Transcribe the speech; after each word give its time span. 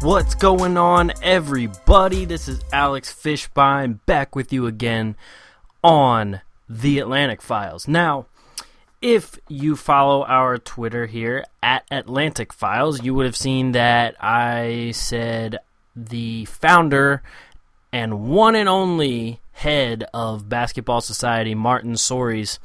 What's 0.00 0.36
going 0.36 0.76
on, 0.76 1.12
everybody? 1.24 2.24
This 2.24 2.46
is 2.46 2.60
Alex 2.72 3.12
Fishbein 3.12 3.98
back 4.06 4.36
with 4.36 4.52
you 4.52 4.68
again 4.68 5.16
on 5.82 6.40
the 6.68 7.00
Atlantic 7.00 7.42
Files. 7.42 7.88
Now, 7.88 8.26
if 9.02 9.40
you 9.48 9.74
follow 9.74 10.22
our 10.22 10.56
Twitter 10.56 11.06
here 11.06 11.44
at 11.64 11.84
Atlantic 11.90 12.52
Files, 12.52 13.02
you 13.02 13.12
would 13.12 13.26
have 13.26 13.36
seen 13.36 13.72
that 13.72 14.14
I 14.22 14.92
said 14.92 15.58
the 15.96 16.44
founder 16.44 17.20
and 17.92 18.28
one 18.28 18.54
and 18.54 18.68
only 18.68 19.40
head 19.50 20.04
of 20.14 20.48
Basketball 20.48 21.00
Society, 21.00 21.56
Martin 21.56 21.94
Sories, 21.94 22.60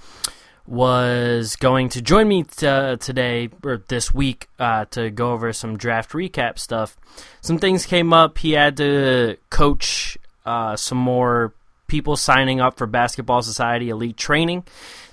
was 0.66 1.56
going 1.58 1.90
to 1.90 2.02
join 2.02 2.28
me 2.28 2.44
t- 2.44 2.66
uh, 2.66 2.96
today 2.98 3.50
or 3.64 3.84
this 3.88 4.14
week 4.14 4.48
uh, 4.60 4.86
to 4.86 5.10
go 5.10 5.34
over 5.34 5.52
some 5.52 5.78
draft 5.78 6.12
recap 6.12 6.58
stuff. 6.58 6.98
Some 7.42 7.58
things 7.58 7.86
came 7.86 8.14
up. 8.14 8.38
He 8.38 8.52
had 8.54 8.78
to 8.78 9.38
coach 9.50 10.18
uh, 10.46 10.76
some 10.76 10.98
more 10.98 11.54
people 11.88 12.16
signing 12.16 12.62
up 12.62 12.78
for 12.78 12.88
Basketball 12.88 13.42
Society 13.42 13.90
Elite 13.90 14.18
Training. 14.18 14.64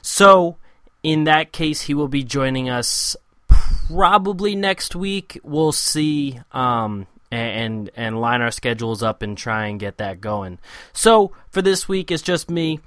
So, 0.02 0.56
in 1.02 1.24
that 1.24 1.52
case, 1.52 1.82
he 1.82 1.94
will 1.94 2.08
be 2.08 2.22
joining 2.22 2.70
us 2.70 3.16
probably 3.48 4.54
next 4.54 4.94
week. 4.94 5.40
We'll 5.42 5.72
see. 5.72 6.40
Um, 6.52 7.06
and 7.32 7.90
and 7.94 8.20
line 8.20 8.42
our 8.42 8.50
schedules 8.50 9.02
up 9.02 9.22
and 9.22 9.38
try 9.38 9.66
and 9.66 9.78
get 9.78 9.98
that 9.98 10.20
going. 10.20 10.58
So 10.92 11.32
for 11.50 11.62
this 11.62 11.88
week, 11.88 12.10
it's 12.10 12.22
just 12.22 12.50
me. 12.50 12.80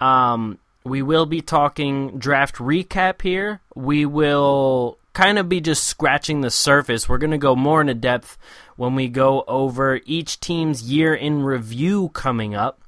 Um, 0.00 0.58
we 0.84 1.02
will 1.02 1.26
be 1.26 1.40
talking 1.40 2.18
draft 2.18 2.56
recap 2.56 3.22
here. 3.22 3.60
We 3.74 4.06
will 4.06 4.98
kind 5.12 5.38
of 5.38 5.48
be 5.48 5.60
just 5.60 5.84
scratching 5.84 6.40
the 6.40 6.50
surface. 6.50 7.08
We're 7.08 7.18
going 7.18 7.32
to 7.32 7.38
go 7.38 7.56
more 7.56 7.80
into 7.80 7.94
depth 7.94 8.38
when 8.76 8.94
we 8.94 9.08
go 9.08 9.44
over 9.48 10.00
each 10.06 10.40
team's 10.40 10.82
year 10.82 11.14
in 11.14 11.42
review 11.42 12.10
coming 12.10 12.54
up. 12.54 12.80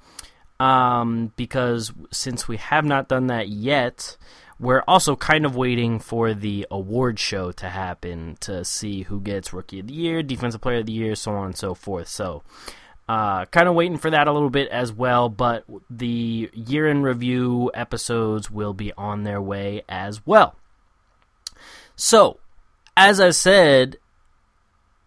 Um, 0.61 1.33
because 1.37 1.93
since 2.11 2.47
we 2.47 2.59
have 2.59 2.85
not 2.85 3.09
done 3.09 3.29
that 3.29 3.49
yet, 3.49 4.17
we're 4.61 4.85
also 4.87 5.17
kind 5.17 5.47
of 5.47 5.57
waiting 5.57 5.99
for 5.99 6.35
the 6.35 6.67
award 6.71 7.19
show 7.19 7.51
to 7.53 7.69
happen 7.71 8.37
to 8.41 8.63
see 8.63 9.03
who 9.03 9.21
gets 9.21 9.55
Rookie 9.55 9.81
of 9.81 9.87
the 9.87 9.95
Year, 9.95 10.23
Defensive 10.23 10.61
Player 10.61 10.81
of 10.81 10.87
the 10.87 10.93
Year, 10.93 11.15
so 11.15 11.33
on 11.33 11.47
and 11.47 11.57
so 11.57 11.75
forth. 11.75 12.09
So, 12.09 12.43
uh, 13.11 13.45
kind 13.47 13.69
of 13.69 13.75
waiting 13.75 13.99
for 13.99 14.09
that 14.11 14.29
a 14.29 14.33
little 14.33 14.51
bit 14.51 14.69
as 14.69 14.93
well, 14.93 15.29
but 15.29 15.65
the 15.91 16.49
year 16.55 16.89
in 16.89 17.03
review 17.03 17.69
episodes 17.75 18.53
will 18.53 18.73
be 18.73 18.93
on 18.93 19.25
their 19.25 19.43
way 19.43 19.83
as 19.89 20.25
well. 20.25 20.55
So, 21.97 22.39
as 22.97 23.19
I 23.19 23.31
said, 23.31 23.97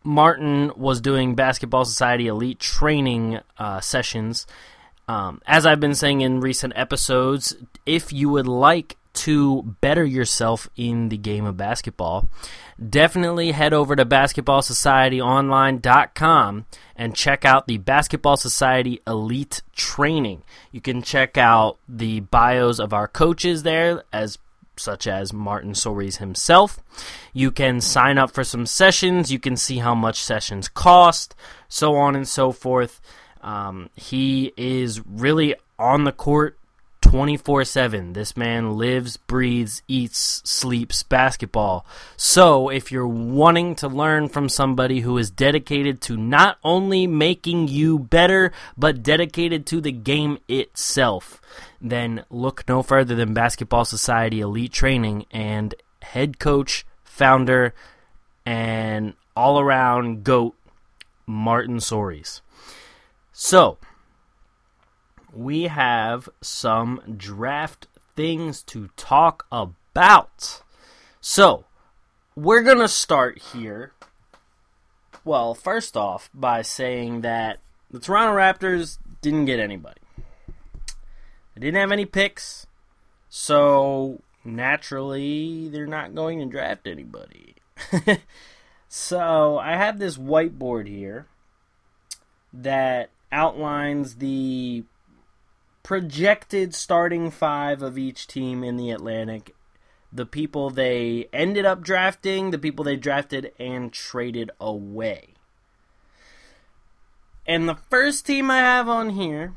Martin 0.04 0.74
was 0.76 1.00
doing 1.00 1.36
Basketball 1.36 1.86
Society 1.86 2.28
Elite 2.28 2.60
training 2.60 3.40
uh, 3.58 3.80
sessions. 3.80 4.48
Um, 5.08 5.42
as 5.48 5.66
I've 5.66 5.80
been 5.80 5.96
saying 5.96 6.20
in 6.20 6.42
recent 6.42 6.74
episodes, 6.76 7.56
if 7.86 8.12
you 8.12 8.28
would 8.28 8.48
like 8.48 8.98
to 9.14 9.76
better 9.82 10.04
yourself 10.04 10.68
in 10.76 11.10
the 11.10 11.18
game 11.18 11.46
of 11.46 11.58
basketball, 11.58 12.28
definitely 12.90 13.52
head 13.52 13.74
over 13.74 13.96
to 13.96 14.06
basketballsocietyonline.com 14.06 16.66
and 16.96 17.16
check 17.16 17.46
out 17.46 17.68
the 17.68 17.78
Basketball 17.78 18.38
Society 18.38 19.02
Elite 19.08 19.62
Training. 19.74 20.44
You 20.72 20.82
can 20.82 21.02
check 21.02 21.38
out 21.38 21.78
the 21.88 22.20
bios 22.22 22.80
of 22.80 22.94
our 22.94 23.08
coaches 23.08 23.64
there 23.64 24.04
as 24.12 24.38
such 24.76 25.08
as 25.08 25.34
Martin 25.34 25.74
Sories 25.74 26.18
himself. 26.18 26.80
You 27.32 27.52
can 27.52 27.82
sign 27.82 28.18
up 28.18 28.32
for 28.32 28.44
some 28.44 28.66
sessions, 28.66 29.32
you 29.32 29.40
can 29.40 29.56
see 29.56 29.78
how 29.78 29.96
much 29.96 30.22
sessions 30.22 30.68
cost, 30.68 31.36
so 31.68 31.96
on 31.96 32.16
and 32.16 32.28
so 32.28 32.52
forth. 32.52 33.00
Um, 33.42 33.90
he 33.96 34.54
is 34.58 35.02
really 35.06 35.56
on 35.78 36.06
the 36.06 36.12
court 36.12 36.58
24 37.14 37.64
7. 37.64 38.14
This 38.14 38.36
man 38.36 38.76
lives, 38.76 39.18
breathes, 39.18 39.84
eats, 39.88 40.42
sleeps 40.46 41.04
basketball. 41.04 41.86
So, 42.18 42.70
if 42.70 42.92
you're 42.92 43.08
wanting 43.08 43.76
to 43.76 43.88
learn 43.88 44.30
from 44.30 44.50
somebody 44.50 45.02
who 45.02 45.20
is 45.20 45.30
dedicated 45.30 46.02
to 46.02 46.18
not 46.18 46.58
only 46.64 47.06
making 47.06 47.68
you 47.68 48.00
better, 48.00 48.52
but 48.76 49.04
dedicated 49.04 49.68
to 49.68 49.80
the 49.80 49.92
game 49.92 50.40
itself, 50.48 51.40
then 51.80 52.26
look 52.32 52.68
no 52.68 52.82
further 52.82 53.14
than 53.14 53.36
Basketball 53.36 53.86
Society 53.86 54.40
Elite 54.42 54.74
Training 54.74 55.28
and 55.30 55.76
head 56.02 56.40
coach, 56.40 56.84
founder, 57.04 57.76
and 58.44 59.14
all 59.36 59.60
around 59.60 60.24
GOAT, 60.24 60.56
Martin 61.28 61.78
Sories. 61.78 62.42
So, 63.32 63.78
we 65.34 65.64
have 65.64 66.30
some 66.42 67.02
draft 67.18 67.88
things 68.16 68.62
to 68.64 68.90
talk 68.96 69.46
about. 69.52 70.62
So, 71.20 71.66
we're 72.36 72.62
going 72.62 72.80
to 72.80 72.88
start 72.88 73.40
here. 73.54 73.94
Well, 75.26 75.54
first 75.54 75.98
off, 75.98 76.30
by 76.34 76.62
saying 76.62 77.22
that 77.22 77.60
the 77.90 78.00
Toronto 78.00 78.36
Raptors 78.36 78.98
didn't 79.22 79.46
get 79.46 79.60
anybody. 79.60 80.02
They 81.56 81.62
didn't 81.62 81.80
have 81.80 81.92
any 81.92 82.06
picks, 82.06 82.68
so 83.30 84.22
naturally, 84.44 85.70
they're 85.70 85.86
not 85.86 86.16
going 86.16 86.40
to 86.40 86.46
draft 86.46 86.88
anybody. 86.88 87.56
so, 88.90 89.58
I 89.58 89.78
have 89.78 90.00
this 90.00 90.18
whiteboard 90.18 90.88
here 90.88 91.28
that 92.52 93.10
outlines 93.32 94.16
the 94.16 94.84
projected 95.84 96.74
starting 96.74 97.30
five 97.30 97.82
of 97.82 97.98
each 97.98 98.26
team 98.26 98.64
in 98.64 98.78
the 98.78 98.90
Atlantic, 98.90 99.54
the 100.12 100.26
people 100.26 100.70
they 100.70 101.28
ended 101.34 101.66
up 101.66 101.82
drafting, 101.82 102.52
the 102.52 102.58
people 102.58 102.86
they 102.86 102.96
drafted 102.96 103.52
and 103.60 103.92
traded 103.92 104.50
away. 104.60 105.30
And 107.46 107.68
the 107.68 107.76
first 107.76 108.26
team 108.26 108.50
I 108.50 108.60
have 108.60 108.88
on 108.88 109.12
here 109.12 109.54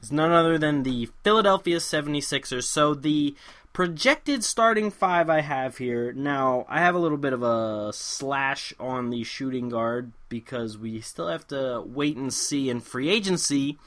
is 0.00 0.10
none 0.10 0.32
other 0.32 0.56
than 0.56 0.82
the 0.82 1.10
Philadelphia 1.22 1.76
76ers. 1.76 2.64
So 2.64 2.94
the 2.94 3.34
projected 3.74 4.42
starting 4.42 4.90
five 4.90 5.28
I 5.28 5.42
have 5.42 5.76
here. 5.76 6.12
Now, 6.12 6.64
I 6.68 6.80
have 6.80 6.94
a 6.94 6.98
little 6.98 7.18
bit 7.18 7.34
of 7.34 7.42
a 7.42 7.92
slash 7.92 8.72
on 8.80 9.10
the 9.10 9.22
shooting 9.24 9.68
guard 9.68 10.12
because 10.30 10.78
we 10.78 11.02
still 11.02 11.28
have 11.28 11.46
to 11.48 11.82
wait 11.84 12.16
and 12.16 12.32
see 12.32 12.70
in 12.70 12.80
free 12.80 13.10
agency 13.10 13.78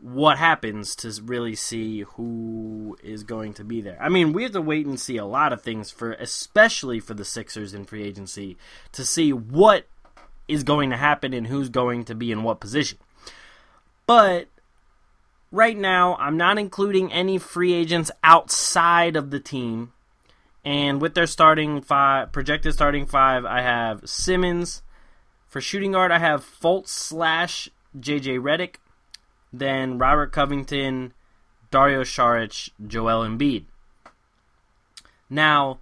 what 0.00 0.38
happens 0.38 0.94
to 0.96 1.12
really 1.22 1.54
see 1.54 2.02
who 2.02 2.96
is 3.02 3.22
going 3.22 3.54
to 3.54 3.64
be 3.64 3.80
there. 3.80 3.98
I 4.00 4.08
mean, 4.08 4.32
we 4.32 4.44
have 4.44 4.52
to 4.52 4.60
wait 4.60 4.86
and 4.86 4.98
see 4.98 5.16
a 5.16 5.24
lot 5.24 5.52
of 5.52 5.62
things 5.62 5.90
for 5.90 6.12
especially 6.12 7.00
for 7.00 7.14
the 7.14 7.24
Sixers 7.24 7.74
in 7.74 7.84
free 7.84 8.04
agency 8.04 8.56
to 8.92 9.04
see 9.04 9.32
what 9.32 9.86
is 10.46 10.62
going 10.62 10.90
to 10.90 10.96
happen 10.96 11.34
and 11.34 11.46
who's 11.46 11.68
going 11.68 12.04
to 12.04 12.14
be 12.14 12.30
in 12.32 12.42
what 12.42 12.60
position. 12.60 12.98
But 14.06 14.48
right 15.50 15.76
now, 15.76 16.16
I'm 16.16 16.36
not 16.36 16.58
including 16.58 17.12
any 17.12 17.38
free 17.38 17.74
agents 17.74 18.10
outside 18.22 19.16
of 19.16 19.30
the 19.30 19.40
team. 19.40 19.92
And 20.64 21.00
with 21.00 21.14
their 21.14 21.26
starting 21.26 21.80
five, 21.80 22.32
projected 22.32 22.72
starting 22.74 23.06
five, 23.06 23.44
I 23.44 23.62
have 23.62 24.08
Simmons. 24.08 24.82
For 25.46 25.60
shooting 25.60 25.92
guard, 25.92 26.12
I 26.12 26.18
have 26.18 26.44
Fultz 26.44 26.88
slash 26.88 27.68
JJ 27.98 28.40
Redick 28.40 28.76
then 29.52 29.98
Robert 29.98 30.32
Covington, 30.32 31.12
Dario 31.70 32.02
Saric, 32.02 32.70
Joel 32.86 33.26
Embiid. 33.26 33.64
Now, 35.30 35.78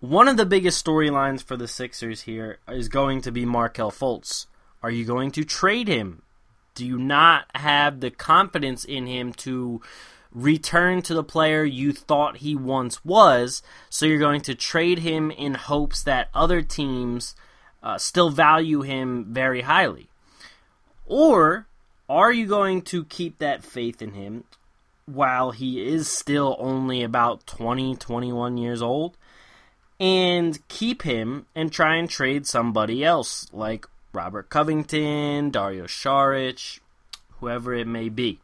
one 0.00 0.28
of 0.28 0.36
the 0.36 0.46
biggest 0.46 0.84
storylines 0.84 1.42
for 1.42 1.56
the 1.56 1.68
Sixers 1.68 2.22
here 2.22 2.58
is 2.68 2.88
going 2.88 3.20
to 3.22 3.32
be 3.32 3.44
Markelle 3.44 3.90
Fultz. 3.90 4.46
Are 4.82 4.90
you 4.90 5.04
going 5.04 5.30
to 5.32 5.44
trade 5.44 5.88
him? 5.88 6.22
Do 6.74 6.86
you 6.86 6.98
not 6.98 7.46
have 7.54 8.00
the 8.00 8.10
confidence 8.10 8.84
in 8.84 9.06
him 9.06 9.32
to 9.34 9.80
return 10.30 11.02
to 11.02 11.14
the 11.14 11.24
player 11.24 11.64
you 11.64 11.92
thought 11.92 12.38
he 12.38 12.54
once 12.54 13.04
was? 13.04 13.62
So 13.90 14.06
you're 14.06 14.18
going 14.18 14.42
to 14.42 14.54
trade 14.54 15.00
him 15.00 15.30
in 15.30 15.54
hopes 15.54 16.02
that 16.04 16.28
other 16.34 16.62
teams 16.62 17.34
uh, 17.82 17.98
still 17.98 18.30
value 18.30 18.82
him 18.82 19.26
very 19.30 19.62
highly? 19.62 20.08
Or 21.06 21.66
are 22.08 22.32
you 22.32 22.46
going 22.46 22.82
to 22.82 23.04
keep 23.04 23.38
that 23.38 23.62
faith 23.62 24.00
in 24.00 24.12
him 24.12 24.44
while 25.06 25.52
he 25.52 25.86
is 25.86 26.08
still 26.08 26.56
only 26.58 27.02
about 27.02 27.46
20, 27.46 27.96
21 27.96 28.56
years 28.58 28.82
old, 28.82 29.16
and 29.98 30.66
keep 30.68 31.02
him 31.02 31.46
and 31.54 31.72
try 31.72 31.96
and 31.96 32.08
trade 32.08 32.46
somebody 32.46 33.04
else 33.04 33.46
like 33.52 33.86
Robert 34.12 34.48
Covington, 34.50 35.50
Dario 35.50 35.84
Saric, 35.84 36.80
whoever 37.40 37.74
it 37.74 37.86
may 37.86 38.08
be. 38.08 38.40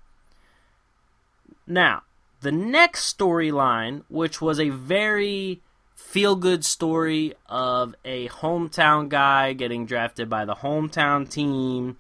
Now, 1.67 2.03
the 2.41 2.53
next 2.53 3.17
storyline, 3.17 4.03
which 4.09 4.41
was 4.41 4.61
a 4.61 4.69
very 4.69 5.61
feel 5.95 6.37
good 6.37 6.65
story 6.65 7.35
of 7.49 7.95
a 8.05 8.29
hometown 8.29 9.09
guy 9.09 9.53
getting 9.53 9.87
drafted 9.87 10.29
by 10.29 10.45
the 10.45 10.57
hometown 10.57 11.29
team 11.29 11.97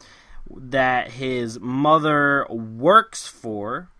that 0.50 1.12
his 1.12 1.58
mother 1.60 2.46
works 2.48 3.26
for 3.26 3.90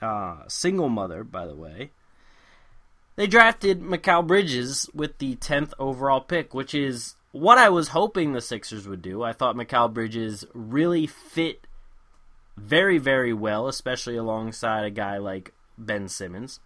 uh, 0.00 0.38
single 0.48 0.88
mother, 0.88 1.24
by 1.24 1.46
the 1.46 1.54
way. 1.54 1.90
They 3.16 3.26
drafted 3.26 3.82
Mikal 3.82 4.26
Bridges 4.26 4.88
with 4.94 5.18
the 5.18 5.36
10th 5.36 5.72
overall 5.78 6.20
pick, 6.20 6.54
which 6.54 6.74
is 6.74 7.16
what 7.32 7.58
I 7.58 7.68
was 7.68 7.88
hoping 7.88 8.32
the 8.32 8.40
Sixers 8.40 8.88
would 8.88 9.02
do. 9.02 9.22
I 9.22 9.32
thought 9.32 9.56
Mikal 9.56 9.92
Bridges 9.92 10.44
really 10.54 11.06
fit 11.06 11.66
very, 12.56 12.98
very 12.98 13.32
well, 13.32 13.68
especially 13.68 14.16
alongside 14.16 14.84
a 14.84 14.90
guy 14.90 15.18
like 15.18 15.52
Ben 15.76 16.08
Simmons, 16.08 16.60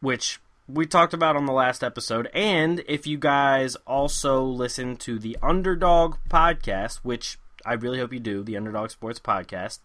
which 0.00 0.40
we 0.68 0.86
talked 0.86 1.14
about 1.14 1.36
on 1.36 1.46
the 1.46 1.52
last 1.52 1.82
episode. 1.82 2.28
And 2.34 2.82
if 2.88 3.06
you 3.06 3.18
guys 3.18 3.76
also 3.86 4.42
listen 4.42 4.96
to 4.98 5.18
the 5.18 5.36
Underdog 5.42 6.16
podcast, 6.28 6.96
which 6.98 7.38
I 7.64 7.74
really 7.74 7.98
hope 7.98 8.12
you 8.12 8.20
do, 8.20 8.42
the 8.42 8.56
Underdog 8.56 8.90
Sports 8.90 9.20
Podcast, 9.20 9.78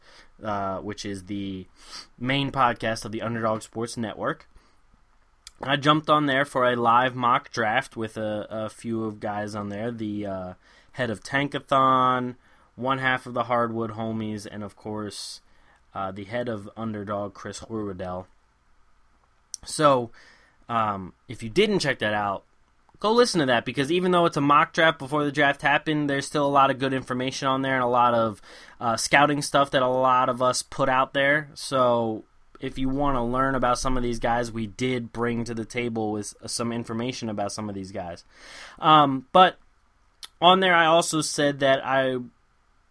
uh, 0.43 0.79
which 0.79 1.05
is 1.05 1.25
the 1.25 1.67
main 2.19 2.51
podcast 2.51 3.05
of 3.05 3.11
the 3.11 3.21
Underdog 3.21 3.61
Sports 3.61 3.97
Network. 3.97 4.47
I 5.61 5.75
jumped 5.75 6.09
on 6.09 6.27
there 6.27 6.45
for 6.45 6.65
a 6.69 6.75
live 6.75 7.15
mock 7.15 7.51
draft 7.51 7.97
with 7.97 8.17
a, 8.17 8.47
a 8.49 8.69
few 8.69 9.05
of 9.05 9.19
guys 9.19 9.55
on 9.55 9.69
there. 9.69 9.91
The 9.91 10.25
uh, 10.25 10.53
head 10.93 11.09
of 11.09 11.23
Tankathon, 11.23 12.35
one 12.75 12.99
half 12.99 13.25
of 13.25 13.33
the 13.33 13.45
Hardwood 13.45 13.91
Homies, 13.91 14.47
and 14.49 14.63
of 14.63 14.75
course 14.75 15.41
uh, 15.95 16.11
the 16.11 16.25
head 16.25 16.47
of 16.47 16.69
Underdog, 16.77 17.33
Chris 17.33 17.61
Horwedel. 17.61 18.25
So, 19.65 20.11
um, 20.69 21.13
if 21.27 21.41
you 21.41 21.49
didn't 21.49 21.79
check 21.79 21.99
that 21.99 22.13
out, 22.13 22.43
go 22.99 23.11
listen 23.11 23.39
to 23.39 23.45
that 23.47 23.65
because 23.65 23.91
even 23.91 24.11
though 24.11 24.25
it's 24.25 24.37
a 24.37 24.41
mock 24.41 24.73
draft 24.73 24.99
before 24.99 25.23
the 25.23 25.31
draft 25.31 25.61
happened, 25.61 26.09
there's 26.09 26.25
still 26.25 26.45
a 26.45 26.49
lot 26.49 26.71
of 26.71 26.79
good 26.79 26.93
information 26.93 27.47
on 27.47 27.61
there 27.61 27.75
and 27.75 27.83
a 27.83 27.87
lot 27.87 28.13
of 28.13 28.41
uh, 28.79 28.97
scouting 28.97 29.41
stuff 29.41 29.71
that 29.71 29.81
a 29.81 29.87
lot 29.87 30.29
of 30.29 30.41
us 30.41 30.61
put 30.61 30.89
out 30.89 31.13
there. 31.13 31.49
So 31.53 32.23
if 32.59 32.77
you 32.77 32.89
want 32.89 33.15
to 33.15 33.21
learn 33.21 33.55
about 33.55 33.79
some 33.79 33.97
of 33.97 34.03
these 34.03 34.19
guys, 34.19 34.51
we 34.51 34.67
did 34.67 35.11
bring 35.11 35.43
to 35.43 35.53
the 35.53 35.65
table 35.65 36.11
with 36.11 36.33
some 36.45 36.71
information 36.71 37.29
about 37.29 37.51
some 37.51 37.69
of 37.69 37.75
these 37.75 37.91
guys. 37.91 38.23
Um, 38.79 39.27
but 39.31 39.57
on 40.41 40.59
there, 40.59 40.75
I 40.75 40.85
also 40.85 41.21
said 41.21 41.59
that 41.59 41.85
I 41.85 42.17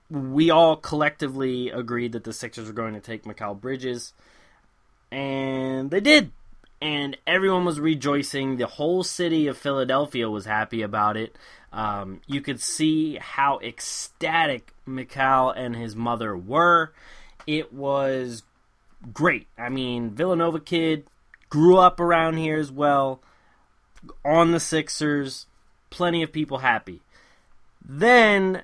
we 0.09 0.51
all 0.51 0.77
collectively 0.77 1.71
agreed 1.71 2.13
that 2.13 2.23
the 2.23 2.33
Sixers 2.33 2.69
were 2.69 2.73
going 2.73 2.95
to 2.95 3.01
take 3.01 3.25
Mikal 3.25 3.61
Bridges, 3.61 4.13
and 5.11 5.91
they 5.91 6.01
did 6.01 6.31
and 6.81 7.17
everyone 7.27 7.65
was 7.65 7.81
rejoicing. 7.81 8.57
The 8.57 8.67
whole 8.67 9.03
city 9.03 9.47
of 9.47 9.57
Philadelphia 9.57 10.29
was 10.29 10.45
happy 10.45 10.83
about 10.83 11.17
it. 11.17 11.37
Um, 11.73 12.21
you 12.27 12.41
could 12.41 12.61
see 12.61 13.17
how 13.17 13.59
ecstatic 13.61 14.73
Mikal 14.87 15.53
and 15.57 15.77
his 15.77 15.97
mother 15.97 16.37
were. 16.37 16.93
It 17.47 17.73
was 17.73 18.43
great. 19.13 19.47
I 19.59 19.69
mean, 19.69 20.11
Villanova 20.11 20.61
kid 20.61 21.05
grew 21.49 21.79
up 21.79 22.01
around 22.01 22.37
here 22.37 22.59
as 22.59 22.73
well, 22.73 23.21
on 24.25 24.53
the 24.53 24.61
Sixers. 24.61 25.47
Plenty 25.91 26.23
of 26.23 26.33
people 26.33 26.59
happy. 26.59 27.01
Then 27.85 28.63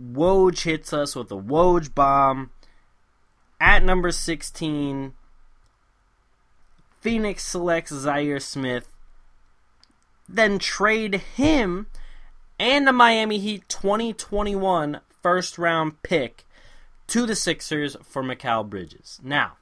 Woj 0.00 0.62
hits 0.62 0.92
us 0.92 1.16
with 1.16 1.30
a 1.32 1.36
Woj 1.36 1.94
bomb 1.94 2.50
at 3.60 3.84
number 3.84 4.10
16 4.10 5.14
Phoenix 7.04 7.44
selects 7.44 7.92
Zhaire 7.92 8.40
Smith, 8.40 8.88
then 10.26 10.58
trade 10.58 11.16
him 11.36 11.86
and 12.58 12.86
the 12.86 12.94
Miami 12.94 13.36
Heat 13.38 13.68
2021 13.68 15.02
first 15.22 15.58
round 15.58 16.02
pick 16.02 16.46
to 17.08 17.26
the 17.26 17.36
Sixers 17.36 17.94
for 18.02 18.22
Mikal 18.22 18.66
Bridges. 18.66 19.20
Now, 19.22 19.58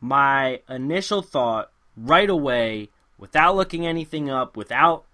my 0.00 0.60
initial 0.68 1.22
thought 1.22 1.72
right 1.96 2.30
away, 2.30 2.90
without 3.18 3.56
looking 3.56 3.84
anything 3.84 4.30
up, 4.30 4.56
without 4.56 5.06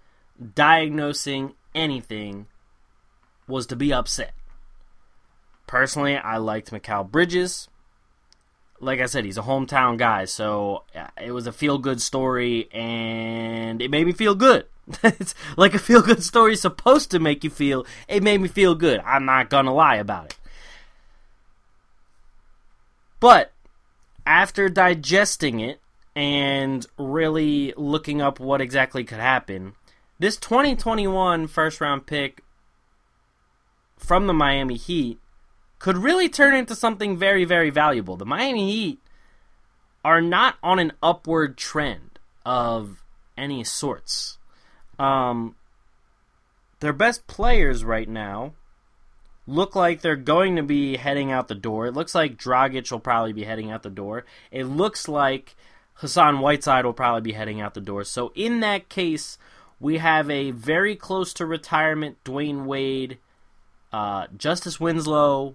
diagnosing 0.54 1.54
anything, 1.74 2.48
was 3.46 3.66
to 3.68 3.76
be 3.76 3.94
upset. 3.94 4.34
Personally, 5.66 6.18
I 6.18 6.36
liked 6.36 6.70
Mikal 6.70 7.10
Bridges 7.10 7.68
like 8.80 9.00
I 9.00 9.06
said, 9.06 9.24
he's 9.24 9.38
a 9.38 9.42
hometown 9.42 9.96
guy, 9.96 10.24
so 10.24 10.84
it 11.20 11.32
was 11.32 11.46
a 11.46 11.52
feel 11.52 11.78
good 11.78 12.00
story, 12.00 12.68
and 12.72 13.82
it 13.82 13.90
made 13.90 14.06
me 14.06 14.12
feel 14.12 14.34
good. 14.34 14.66
it's 15.02 15.34
like 15.56 15.74
a 15.74 15.78
feel 15.78 16.02
good 16.02 16.22
story 16.22 16.54
is 16.54 16.60
supposed 16.60 17.10
to 17.10 17.18
make 17.18 17.44
you 17.44 17.50
feel. 17.50 17.84
It 18.06 18.22
made 18.22 18.40
me 18.40 18.48
feel 18.48 18.74
good. 18.74 19.00
I'm 19.04 19.24
not 19.24 19.50
gonna 19.50 19.74
lie 19.74 19.96
about 19.96 20.26
it. 20.26 20.38
But 23.20 23.52
after 24.24 24.68
digesting 24.68 25.60
it 25.60 25.80
and 26.14 26.86
really 26.96 27.74
looking 27.76 28.22
up 28.22 28.38
what 28.38 28.60
exactly 28.60 29.04
could 29.04 29.18
happen, 29.18 29.74
this 30.18 30.36
2021 30.36 31.48
first 31.48 31.80
round 31.80 32.06
pick 32.06 32.42
from 33.98 34.26
the 34.26 34.32
Miami 34.32 34.76
Heat 34.76 35.18
could 35.78 35.96
really 35.96 36.28
turn 36.28 36.54
into 36.54 36.74
something 36.74 37.16
very, 37.16 37.44
very 37.44 37.70
valuable. 37.70 38.16
The 38.16 38.26
Miami 38.26 38.70
Heat 38.70 38.98
are 40.04 40.20
not 40.20 40.56
on 40.62 40.78
an 40.78 40.92
upward 41.02 41.56
trend 41.56 42.18
of 42.44 43.02
any 43.36 43.64
sorts. 43.64 44.38
Um, 44.98 45.54
their 46.80 46.92
best 46.92 47.26
players 47.26 47.84
right 47.84 48.08
now 48.08 48.54
look 49.46 49.74
like 49.74 50.00
they're 50.00 50.16
going 50.16 50.56
to 50.56 50.62
be 50.62 50.96
heading 50.96 51.32
out 51.32 51.48
the 51.48 51.54
door. 51.54 51.86
It 51.86 51.94
looks 51.94 52.14
like 52.14 52.36
Dragic 52.36 52.90
will 52.90 53.00
probably 53.00 53.32
be 53.32 53.44
heading 53.44 53.70
out 53.70 53.82
the 53.82 53.90
door. 53.90 54.24
It 54.50 54.64
looks 54.64 55.08
like 55.08 55.56
Hassan 55.94 56.40
Whiteside 56.40 56.84
will 56.84 56.92
probably 56.92 57.22
be 57.22 57.32
heading 57.32 57.60
out 57.60 57.74
the 57.74 57.80
door. 57.80 58.04
So 58.04 58.32
in 58.34 58.60
that 58.60 58.88
case, 58.88 59.38
we 59.80 59.98
have 59.98 60.30
a 60.30 60.50
very 60.50 60.94
close 60.94 61.32
to 61.34 61.46
retirement 61.46 62.18
Dwyane 62.24 62.66
Wade, 62.66 63.18
uh, 63.92 64.26
Justice 64.36 64.78
Winslow, 64.78 65.54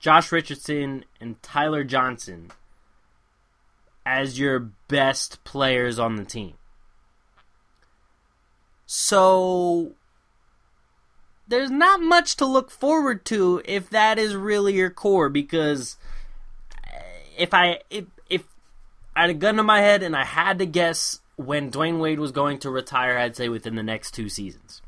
Josh 0.00 0.32
Richardson 0.32 1.04
and 1.20 1.40
Tyler 1.42 1.84
Johnson 1.84 2.50
as 4.04 4.38
your 4.38 4.58
best 4.88 5.44
players 5.44 5.98
on 5.98 6.16
the 6.16 6.24
team. 6.24 6.54
So 8.86 9.92
there's 11.46 11.70
not 11.70 12.00
much 12.00 12.36
to 12.36 12.46
look 12.46 12.70
forward 12.70 13.24
to 13.26 13.60
if 13.64 13.90
that 13.90 14.18
is 14.18 14.34
really 14.34 14.74
your 14.74 14.90
core 14.90 15.28
because 15.28 15.96
if 17.36 17.52
I 17.52 17.80
if 17.90 18.06
if 18.28 18.44
I 19.14 19.22
had 19.22 19.30
a 19.30 19.34
gun 19.34 19.56
to 19.56 19.62
my 19.62 19.80
head 19.80 20.02
and 20.02 20.16
I 20.16 20.24
had 20.24 20.58
to 20.60 20.66
guess 20.66 21.20
when 21.36 21.70
Dwyane 21.70 22.00
Wade 22.00 22.20
was 22.20 22.32
going 22.32 22.58
to 22.60 22.70
retire, 22.70 23.18
I'd 23.18 23.36
say 23.36 23.48
within 23.48 23.74
the 23.76 23.82
next 23.82 24.12
two 24.12 24.28
seasons. 24.28 24.82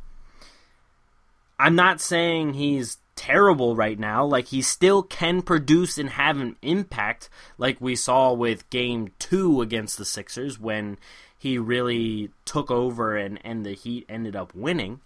I'm 1.59 1.77
not 1.77 2.01
saying 2.01 2.55
he's 2.55 2.99
terrible 3.17 3.77
right 3.77 3.99
now. 3.99 4.25
Like 4.25 4.47
he 4.47 4.63
still 4.63 5.03
can 5.03 5.43
produce 5.43 5.99
and 5.99 6.11
have 6.11 6.41
an 6.41 6.57
impact, 6.63 7.29
like 7.59 7.81
we 7.81 7.97
saw 7.97 8.33
with 8.33 8.69
Game 8.71 9.13
Two 9.19 9.63
against 9.63 9.99
the 9.99 10.05
Sixers 10.05 10.59
when 10.59 10.99
he 11.39 11.59
really 11.59 12.31
took 12.45 12.71
over 12.71 13.17
and 13.17 13.39
and 13.45 13.65
the 13.65 13.73
Heat 13.75 14.07
ended 14.09 14.37
up 14.37 14.55
winning. 14.55 15.01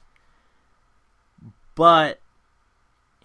But 1.75 2.20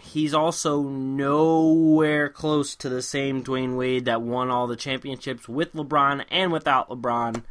he's 0.02 0.34
also 0.34 0.82
nowhere 0.82 2.28
close 2.30 2.76
to 2.76 2.90
the 2.90 3.02
same 3.02 3.44
Dwyane 3.44 3.78
Wade 3.78 4.06
that 4.06 4.22
won 4.22 4.50
all 4.50 4.68
the 4.68 4.76
championships 4.76 5.48
with 5.48 5.74
LeBron 5.74 6.26
and 6.30 6.52
without 6.52 6.90
LeBron, 6.90 7.44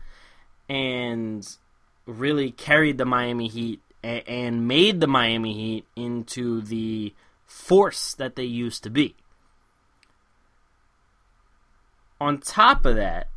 and 0.69 1.57
really 2.07 2.51
carried 2.51 2.99
the 2.99 3.05
Miami 3.05 3.49
Heat 3.49 3.81
and 4.03 4.67
made 4.67 5.01
the 5.01 5.07
Miami 5.07 5.53
Heat 5.53 5.87
into 5.97 6.61
the 6.61 7.15
force 7.47 8.15
that 8.15 8.37
they 8.37 8.45
used 8.45 8.83
to 8.85 8.91
be. 8.91 9.17
On 12.21 12.39
top 12.39 12.85
of 12.85 12.97
that, 12.97 13.29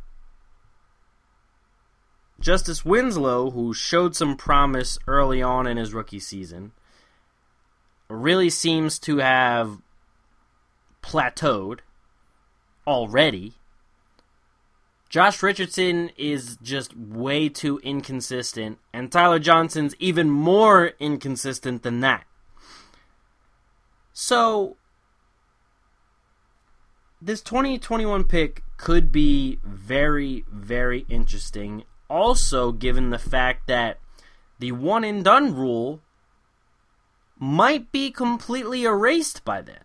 Justice 2.40 2.84
Winslow, 2.84 3.50
who 3.50 3.72
showed 3.72 4.14
some 4.14 4.36
promise 4.36 4.98
early 5.06 5.42
on 5.42 5.66
in 5.66 5.76
his 5.76 5.94
rookie 5.94 6.18
season, 6.18 6.72
really 8.08 8.50
seems 8.50 8.98
to 9.00 9.18
have 9.18 9.78
plateaued 11.02 11.80
already. 12.86 13.54
Josh 15.14 15.44
Richardson 15.44 16.10
is 16.16 16.58
just 16.60 16.96
way 16.96 17.48
too 17.48 17.78
inconsistent, 17.84 18.80
and 18.92 19.12
Tyler 19.12 19.38
Johnson's 19.38 19.94
even 20.00 20.28
more 20.28 20.94
inconsistent 20.98 21.84
than 21.84 22.00
that. 22.00 22.24
So, 24.12 24.76
this 27.22 27.42
2021 27.42 28.24
pick 28.24 28.64
could 28.76 29.12
be 29.12 29.60
very, 29.62 30.44
very 30.50 31.06
interesting. 31.08 31.84
Also, 32.10 32.72
given 32.72 33.10
the 33.10 33.16
fact 33.20 33.68
that 33.68 34.00
the 34.58 34.72
one 34.72 35.04
and 35.04 35.22
done 35.22 35.54
rule 35.54 36.00
might 37.38 37.92
be 37.92 38.10
completely 38.10 38.82
erased 38.82 39.44
by 39.44 39.62
then. 39.62 39.84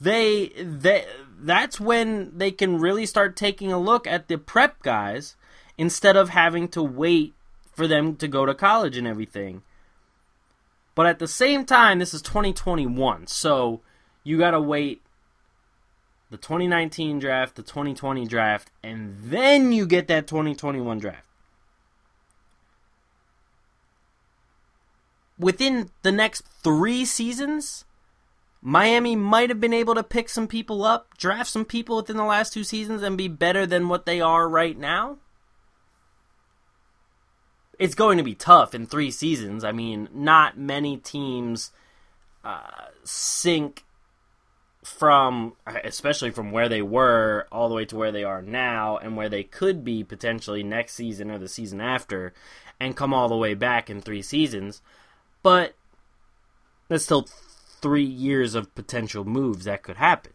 They 0.00 0.48
they 0.48 1.06
that's 1.40 1.80
when 1.80 2.36
they 2.36 2.50
can 2.50 2.78
really 2.78 3.06
start 3.06 3.36
taking 3.36 3.72
a 3.72 3.78
look 3.78 4.06
at 4.06 4.28
the 4.28 4.38
prep 4.38 4.82
guys 4.82 5.36
instead 5.76 6.16
of 6.16 6.30
having 6.30 6.68
to 6.68 6.82
wait 6.82 7.34
for 7.74 7.86
them 7.86 8.16
to 8.16 8.28
go 8.28 8.44
to 8.44 8.54
college 8.54 8.96
and 8.96 9.06
everything. 9.06 9.62
But 10.94 11.06
at 11.06 11.20
the 11.20 11.28
same 11.28 11.64
time, 11.64 12.00
this 12.00 12.12
is 12.12 12.22
2021, 12.22 13.28
so 13.28 13.80
you 14.24 14.36
got 14.36 14.50
to 14.50 14.60
wait 14.60 15.00
the 16.28 16.36
2019 16.36 17.20
draft, 17.20 17.54
the 17.54 17.62
2020 17.62 18.26
draft, 18.26 18.72
and 18.82 19.16
then 19.22 19.72
you 19.72 19.86
get 19.86 20.08
that 20.08 20.26
2021 20.26 20.98
draft. 20.98 21.28
within 25.38 25.90
the 26.02 26.12
next 26.12 26.44
three 26.62 27.04
seasons, 27.04 27.84
Miami 28.60 29.14
might 29.14 29.50
have 29.50 29.60
been 29.60 29.72
able 29.72 29.94
to 29.94 30.02
pick 30.02 30.28
some 30.28 30.48
people 30.48 30.84
up, 30.84 31.16
draft 31.16 31.50
some 31.50 31.64
people 31.64 31.96
within 31.96 32.16
the 32.16 32.24
last 32.24 32.52
two 32.52 32.64
seasons, 32.64 33.02
and 33.02 33.16
be 33.16 33.28
better 33.28 33.66
than 33.66 33.88
what 33.88 34.04
they 34.04 34.20
are 34.20 34.48
right 34.48 34.76
now. 34.76 35.18
It's 37.78 37.94
going 37.94 38.18
to 38.18 38.24
be 38.24 38.34
tough 38.34 38.74
in 38.74 38.86
three 38.86 39.12
seasons. 39.12 39.62
I 39.62 39.70
mean, 39.70 40.08
not 40.12 40.58
many 40.58 40.96
teams 40.96 41.70
uh, 42.44 42.88
sink 43.04 43.84
from, 44.82 45.54
especially 45.84 46.30
from 46.30 46.50
where 46.50 46.68
they 46.68 46.82
were 46.82 47.46
all 47.52 47.68
the 47.68 47.74
way 47.76 47.84
to 47.84 47.96
where 47.96 48.10
they 48.10 48.24
are 48.24 48.42
now, 48.42 48.96
and 48.96 49.16
where 49.16 49.28
they 49.28 49.44
could 49.44 49.84
be 49.84 50.02
potentially 50.02 50.64
next 50.64 50.94
season 50.94 51.30
or 51.30 51.38
the 51.38 51.48
season 51.48 51.80
after, 51.80 52.32
and 52.80 52.96
come 52.96 53.14
all 53.14 53.28
the 53.28 53.36
way 53.36 53.54
back 53.54 53.88
in 53.88 54.00
three 54.00 54.22
seasons. 54.22 54.82
But 55.44 55.74
that's 56.88 57.04
still 57.04 57.28
three 57.80 58.04
years 58.04 58.54
of 58.54 58.74
potential 58.74 59.24
moves 59.24 59.64
that 59.64 59.82
could 59.82 59.96
happen. 59.96 60.32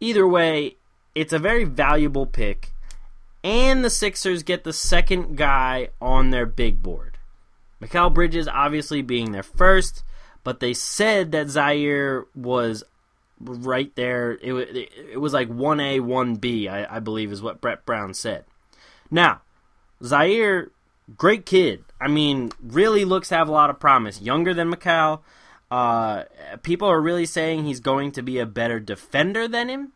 Either 0.00 0.26
way, 0.26 0.76
it's 1.14 1.32
a 1.32 1.38
very 1.38 1.64
valuable 1.64 2.26
pick, 2.26 2.72
and 3.44 3.84
the 3.84 3.90
Sixers 3.90 4.42
get 4.42 4.64
the 4.64 4.72
second 4.72 5.36
guy 5.36 5.88
on 6.00 6.30
their 6.30 6.46
big 6.46 6.82
board. 6.82 7.18
Mikal 7.80 8.12
Bridges 8.12 8.48
obviously 8.48 9.02
being 9.02 9.32
their 9.32 9.42
first, 9.42 10.02
but 10.44 10.60
they 10.60 10.72
said 10.72 11.32
that 11.32 11.48
Zhaire 11.48 12.24
was 12.34 12.84
right 13.40 13.94
there. 13.96 14.32
It, 14.40 14.90
it 15.12 15.20
was 15.20 15.32
like 15.32 15.48
1A, 15.48 16.00
1B, 16.00 16.68
I, 16.68 16.96
I 16.96 17.00
believe 17.00 17.32
is 17.32 17.42
what 17.42 17.60
Brett 17.60 17.84
Brown 17.84 18.14
said. 18.14 18.44
Now, 19.10 19.42
Zhaire, 20.00 20.70
great 21.16 21.46
kid. 21.46 21.84
I 22.00 22.08
mean, 22.08 22.52
really 22.62 23.04
looks 23.04 23.28
to 23.28 23.36
have 23.36 23.48
a 23.48 23.52
lot 23.52 23.70
of 23.70 23.80
promise. 23.80 24.20
Younger 24.20 24.54
than 24.54 24.72
Mikal. 24.72 25.20
Uh, 25.72 26.24
people 26.62 26.86
are 26.86 27.00
really 27.00 27.24
saying 27.24 27.64
he's 27.64 27.80
going 27.80 28.12
to 28.12 28.20
be 28.20 28.38
a 28.38 28.44
better 28.44 28.78
defender 28.78 29.48
than 29.48 29.70
him, 29.70 29.92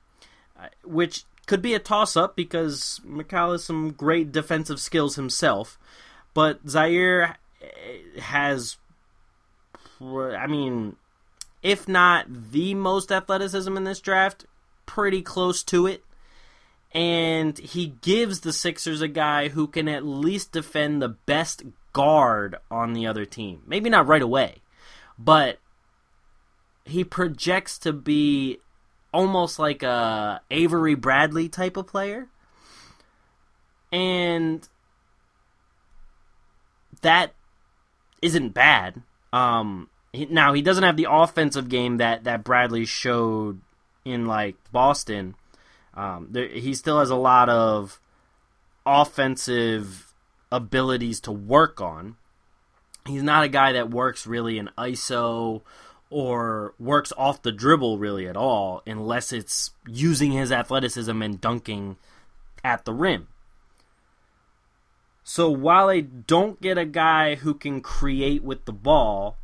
uh, 0.59 0.69
which 0.83 1.25
could 1.45 1.61
be 1.61 1.75
a 1.75 1.79
toss 1.79 2.17
up 2.17 2.35
because 2.35 2.99
Mikal 3.07 3.53
has 3.53 3.65
some 3.65 3.91
great 3.91 4.33
defensive 4.33 4.81
skills 4.81 5.17
himself. 5.17 5.79
But 6.33 6.65
Zhaire 6.65 7.35
eh, 7.61 8.21
has, 8.21 8.79
I 10.01 10.47
mean, 10.47 10.97
if 11.63 11.87
not 11.87 12.25
the 12.53 12.73
most 12.73 13.13
athleticism 13.13 13.77
in 13.77 13.85
this 13.85 14.01
draft, 14.01 14.47
pretty 14.87 15.21
close 15.21 15.63
to 15.65 15.87
it 15.87 16.03
and 16.93 17.59
he 17.59 17.89
gives 18.01 18.41
the 18.41 18.53
Sixers 18.53 19.03
a 19.03 19.09
guy 19.09 19.49
who 19.49 19.67
can 19.67 19.89
at 19.89 20.07
least 20.07 20.53
defend 20.53 21.03
the 21.03 21.11
best 21.11 21.65
guard 21.93 22.57
on 22.71 22.95
the 22.95 23.07
other 23.07 23.27
team. 23.27 23.61
Maybe 23.67 23.91
not 23.91 24.07
right 24.07 24.23
away, 24.23 24.63
but 25.19 25.59
he 26.87 27.05
projects 27.05 27.79
to 27.81 27.93
be 27.93 28.59
almost 29.13 29.59
like 29.59 29.83
a 29.83 30.41
Avery 30.51 30.95
Bradley 30.95 31.49
type 31.49 31.77
of 31.77 31.87
player. 31.87 32.29
And 33.93 34.67
that 37.03 37.35
isn't 38.23 38.51
bad. 38.51 39.03
Um, 39.33 39.91
now 40.15 40.53
he 40.55 40.63
doesn't 40.63 40.85
have 40.85 40.97
the 40.97 41.09
offensive 41.11 41.69
game 41.69 41.99
that 41.99 42.25
that 42.25 42.45
Bradley 42.45 42.85
showed 42.85 43.61
in 44.05 44.27
like 44.27 44.57
Boston 44.73 45.35
um, 45.97 46.29
there, 46.31 46.49
he 46.49 46.75
still 46.75 46.99
has 46.99 47.11
a 47.11 47.17
lot 47.17 47.49
of 47.49 47.99
offensive 48.85 50.13
abilities 50.53 51.21
to 51.21 51.33
work 51.33 51.81
on. 51.81 52.17
He's 53.07 53.23
not 53.23 53.45
a 53.45 53.49
guy 53.49 53.73
that 53.73 53.91
works 53.91 54.27
really 54.27 54.59
in 54.59 54.69
ISO 54.77 55.63
or 56.11 56.75
works 56.79 57.13
off 57.17 57.43
the 57.43 57.53
dribble 57.53 57.99
really 57.99 58.29
at 58.29 58.37
all, 58.37 58.83
unless 58.87 59.33
it's 59.33 59.73
using 59.87 60.33
his 60.33 60.53
athleticism 60.53 61.21
and 61.23 61.41
dunking 61.41 61.97
at 62.65 62.85
the 62.85 62.93
rim. 62.93 63.29
So 65.25 65.51
while 65.51 65.89
they 65.89 66.03
don't 66.03 66.61
get 66.61 66.79
a 66.79 66.85
guy 66.85 67.35
who 67.35 67.55
can 67.55 67.81
create 67.81 68.45
with 68.45 68.65
the 68.65 68.73
ball, 68.73 69.37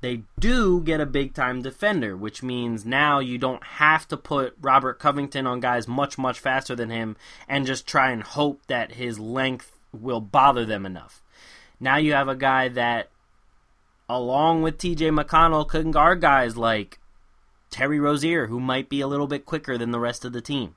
they 0.00 0.22
do 0.38 0.80
get 0.80 1.00
a 1.00 1.06
big 1.06 1.34
time 1.34 1.62
defender, 1.62 2.16
which 2.16 2.42
means 2.42 2.84
now 2.84 3.18
you 3.18 3.38
don't 3.38 3.64
have 3.64 4.06
to 4.08 4.16
put 4.16 4.56
Robert 4.60 4.98
Covington 4.98 5.46
on 5.46 5.60
guys 5.60 5.88
much, 5.88 6.18
much 6.18 6.38
faster 6.38 6.76
than 6.76 6.90
him 6.90 7.16
and 7.48 7.66
just 7.66 7.86
try 7.86 8.10
and 8.10 8.22
hope 8.22 8.60
that 8.66 8.92
his 8.92 9.18
length 9.18 9.76
will 9.92 10.20
bother 10.20 10.64
them 10.64 10.86
enough. 10.86 11.22
Now 11.80 11.96
you 11.96 12.12
have 12.12 12.28
a 12.28 12.36
guy 12.36 12.68
that, 12.68 13.10
along 14.16 14.62
with 14.62 14.78
TJ 14.78 15.18
McConnell, 15.18 15.68
can 15.68 15.90
guard 15.90 16.20
guys 16.20 16.56
like 16.56 16.98
Terry 17.70 17.98
Rozier, 17.98 18.46
who 18.46 18.60
might 18.60 18.88
be 18.88 19.00
a 19.00 19.06
little 19.06 19.26
bit 19.26 19.46
quicker 19.46 19.78
than 19.78 19.90
the 19.90 20.00
rest 20.00 20.24
of 20.24 20.32
the 20.32 20.40
team. 20.40 20.76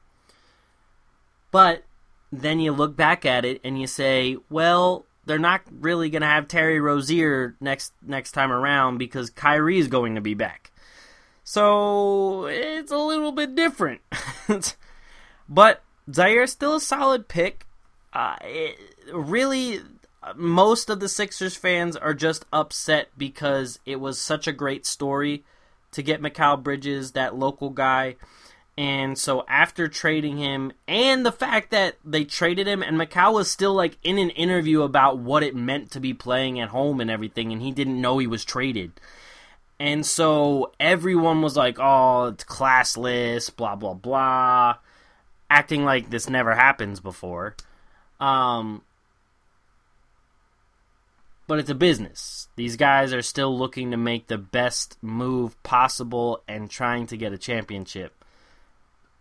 But 1.51 1.83
then 2.31 2.59
you 2.59 2.71
look 2.71 2.95
back 2.95 3.25
at 3.25 3.45
it 3.45 3.61
and 3.63 3.79
you 3.79 3.87
say, 3.87 4.37
well, 4.49 5.05
they're 5.25 5.39
not 5.39 5.61
really 5.71 6.09
going 6.09 6.21
to 6.21 6.27
have 6.27 6.47
Terry 6.47 6.79
Rozier 6.79 7.55
next 7.59 7.93
next 8.01 8.33
time 8.33 8.51
around 8.51 8.97
because 8.97 9.29
Kyrie 9.29 9.79
is 9.79 9.87
going 9.87 10.15
to 10.15 10.21
be 10.21 10.33
back. 10.33 10.71
So 11.43 12.45
it's 12.45 12.91
a 12.91 12.97
little 12.97 13.31
bit 13.31 13.55
different. 13.55 14.01
but 15.49 15.83
Zhaire's 16.09 16.51
still 16.51 16.75
a 16.75 16.81
solid 16.81 17.27
pick. 17.27 17.67
Uh, 18.13 18.35
it, 18.41 18.79
really, 19.13 19.81
most 20.35 20.89
of 20.89 20.99
the 20.99 21.09
Sixers 21.09 21.55
fans 21.55 21.95
are 21.95 22.13
just 22.13 22.45
upset 22.51 23.09
because 23.17 23.79
it 23.85 23.99
was 23.99 24.19
such 24.19 24.47
a 24.47 24.53
great 24.53 24.85
story 24.85 25.43
to 25.91 26.01
get 26.01 26.21
Mikal 26.21 26.61
Bridges, 26.61 27.11
that 27.11 27.35
local 27.35 27.69
guy. 27.69 28.15
And 28.77 29.17
so 29.17 29.45
after 29.47 29.87
trading 29.87 30.37
him, 30.37 30.73
and 30.87 31.25
the 31.25 31.31
fact 31.31 31.71
that 31.71 31.95
they 32.03 32.25
traded 32.25 32.67
him, 32.67 32.83
and 32.83 32.97
Mikal 32.97 33.33
was 33.33 33.49
still 33.49 33.73
like 33.73 33.97
in 34.03 34.17
an 34.17 34.31
interview 34.31 34.81
about 34.81 35.17
what 35.17 35.43
it 35.43 35.55
meant 35.55 35.91
to 35.91 36.01
be 36.01 36.13
playing 36.13 36.59
at 36.59 36.69
home 36.69 36.99
and 36.99 37.09
everything, 37.09 37.53
and 37.53 37.61
he 37.61 37.71
didn't 37.71 38.01
know 38.01 38.17
he 38.17 38.27
was 38.27 38.43
traded. 38.43 38.91
And 39.79 40.05
so 40.05 40.73
everyone 40.79 41.41
was 41.41 41.55
like, 41.55 41.77
oh, 41.79 42.27
it's 42.27 42.43
classless, 42.43 43.53
blah, 43.55 43.75
blah, 43.75 43.93
blah, 43.93 44.75
acting 45.49 45.85
like 45.85 46.09
this 46.09 46.29
never 46.29 46.55
happens 46.55 46.99
before. 46.99 47.55
Um, 48.19 48.81
but 51.47 51.59
it's 51.59 51.69
a 51.69 51.75
business. 51.75 52.47
These 52.55 52.75
guys 52.75 53.13
are 53.13 53.21
still 53.21 53.57
looking 53.57 53.91
to 53.91 53.97
make 53.97 54.27
the 54.27 54.37
best 54.37 54.97
move 55.01 55.61
possible 55.63 56.41
and 56.47 56.69
trying 56.69 57.07
to 57.07 57.17
get 57.17 57.33
a 57.33 57.37
championship. 57.37 58.23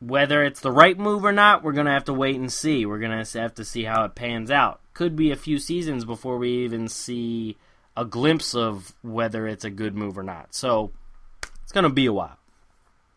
Whether 0.01 0.43
it's 0.43 0.61
the 0.61 0.73
right 0.73 0.99
move 0.99 1.25
or 1.25 1.33
not, 1.33 1.63
we're 1.63 1.73
going 1.73 1.87
to 1.87 1.93
have 1.93 2.05
to 2.07 2.13
wait 2.13 2.37
and 2.37 2.53
see. 2.53 2.85
We're 2.85 2.99
going 2.99 3.25
to 3.25 3.41
have 3.41 3.55
to 3.55 3.65
see 3.65 3.85
how 3.85 4.05
it 4.05 4.15
pans 4.15 4.51
out. 4.51 4.81
Could 4.93 5.17
be 5.17 5.31
a 5.31 5.37
few 5.37 5.59
seasons 5.59 6.05
before 6.05 6.39
we 6.39 6.51
even 6.65 6.89
see 6.89 7.57
a 7.97 8.05
glimpse 8.05 8.55
of 8.55 8.95
whether 9.03 9.47
it's 9.47 9.65
a 9.65 9.71
good 9.71 9.95
move 9.95 10.19
or 10.19 10.23
not. 10.23 10.55
So 10.55 10.91
it's 11.63 11.73
going 11.73 11.85
to 11.85 11.91
be 11.91 12.07
a 12.07 12.13
while. 12.13 12.39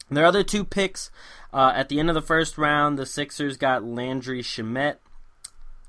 Their 0.10 0.26
other 0.26 0.44
two 0.44 0.64
picks 0.64 1.12
uh, 1.54 1.74
at 1.76 1.90
the 1.90 2.00
end 2.00 2.10
of 2.10 2.16
the 2.16 2.22
first 2.22 2.58
round, 2.58 2.98
the 2.98 3.06
Sixers 3.06 3.58
got 3.58 3.84
Landry 3.84 4.42
Shamet, 4.42 4.98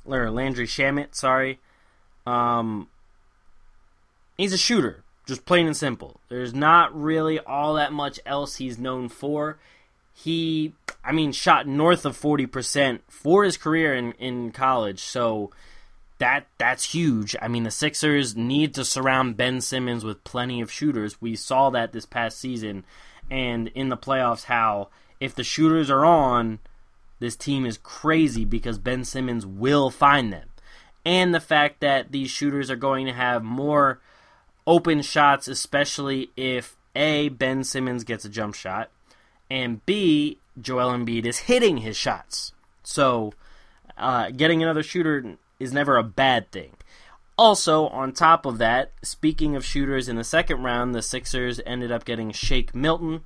or 0.04 0.30
Landry 0.30 0.66
Shamet, 0.66 1.14
sorry. 1.14 1.60
Um, 2.26 2.88
he's 4.38 4.54
a 4.54 4.58
shooter, 4.58 5.04
just 5.26 5.44
plain 5.44 5.66
and 5.66 5.76
simple. 5.76 6.20
There's 6.30 6.54
not 6.54 6.98
really 6.98 7.38
all 7.38 7.74
that 7.74 7.92
much 7.92 8.18
else 8.24 8.56
he's 8.56 8.78
known 8.78 9.10
for. 9.10 9.58
He, 10.14 10.72
I 11.04 11.12
mean, 11.12 11.32
shot 11.32 11.66
north 11.66 12.06
of 12.06 12.18
40% 12.18 13.00
for 13.08 13.44
his 13.44 13.58
career 13.58 13.94
in, 13.94 14.12
in 14.12 14.52
college, 14.52 15.00
so 15.00 15.50
that 16.18 16.46
that's 16.56 16.92
huge. 16.92 17.36
I 17.40 17.48
mean, 17.48 17.64
the 17.64 17.70
Sixers 17.70 18.34
need 18.36 18.74
to 18.74 18.84
surround 18.84 19.36
Ben 19.36 19.60
Simmons 19.60 20.04
with 20.04 20.24
plenty 20.24 20.60
of 20.60 20.72
shooters. 20.72 21.20
We 21.20 21.36
saw 21.36 21.70
that 21.70 21.92
this 21.92 22.06
past 22.06 22.38
season 22.38 22.84
and 23.30 23.68
in 23.68 23.88
the 23.88 23.96
playoffs 23.96 24.44
how 24.44 24.88
if 25.20 25.34
the 25.34 25.44
shooters 25.44 25.90
are 25.90 26.04
on, 26.04 26.58
this 27.20 27.36
team 27.36 27.66
is 27.66 27.78
crazy 27.78 28.44
because 28.44 28.78
Ben 28.78 29.04
Simmons 29.04 29.44
will 29.44 29.90
find 29.90 30.32
them. 30.32 30.48
And 31.04 31.34
the 31.34 31.40
fact 31.40 31.80
that 31.80 32.12
these 32.12 32.30
shooters 32.30 32.70
are 32.70 32.76
going 32.76 33.06
to 33.06 33.12
have 33.12 33.42
more 33.42 34.00
open 34.68 35.00
shots, 35.00 35.48
especially 35.48 36.30
if 36.36 36.76
A, 36.94 37.30
Ben 37.30 37.64
Simmons 37.64 38.04
gets 38.04 38.26
a 38.26 38.28
jump 38.28 38.54
shot, 38.54 38.90
and 39.50 39.84
B, 39.86 40.38
Joel 40.60 40.92
Embiid 40.92 41.24
is 41.24 41.38
hitting 41.38 41.78
his 41.78 41.96
shots. 41.96 42.52
So, 42.82 43.32
uh, 43.96 44.30
getting 44.30 44.62
another 44.62 44.82
shooter 44.82 45.36
is 45.58 45.72
never 45.72 45.96
a 45.96 46.04
bad 46.04 46.52
thing. 46.52 46.74
Also, 47.38 47.86
on 47.88 48.12
top 48.12 48.44
of 48.44 48.58
that, 48.58 48.92
speaking 49.02 49.56
of 49.56 49.64
shooters 49.64 50.06
in 50.06 50.16
the 50.16 50.24
second 50.24 50.62
round, 50.62 50.94
the 50.94 51.02
Sixers 51.02 51.60
ended 51.64 51.90
up 51.90 52.04
getting 52.04 52.30
Shake 52.30 52.74
Milton, 52.74 53.22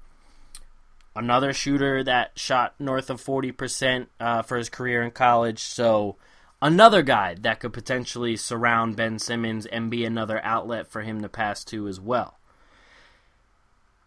another 1.17 1.53
shooter 1.53 2.05
that 2.05 2.39
shot 2.39 2.75
north 2.79 3.11
of 3.11 3.21
40% 3.21 4.07
uh, 4.21 4.43
for 4.43 4.59
his 4.59 4.69
career 4.69 5.03
in 5.03 5.11
college. 5.11 5.59
So, 5.59 6.17
another 6.63 7.03
guy 7.03 7.35
that 7.41 7.61
could 7.61 7.73
potentially 7.73 8.37
surround 8.37 8.97
Ben 8.97 9.19
Simmons 9.19 9.67
and 9.67 9.91
be 9.91 10.05
another 10.05 10.41
outlet 10.45 10.87
for 10.87 11.03
him 11.03 11.21
to 11.21 11.29
pass 11.29 11.65
to 11.65 11.89
as 11.89 12.01
well. 12.01 12.39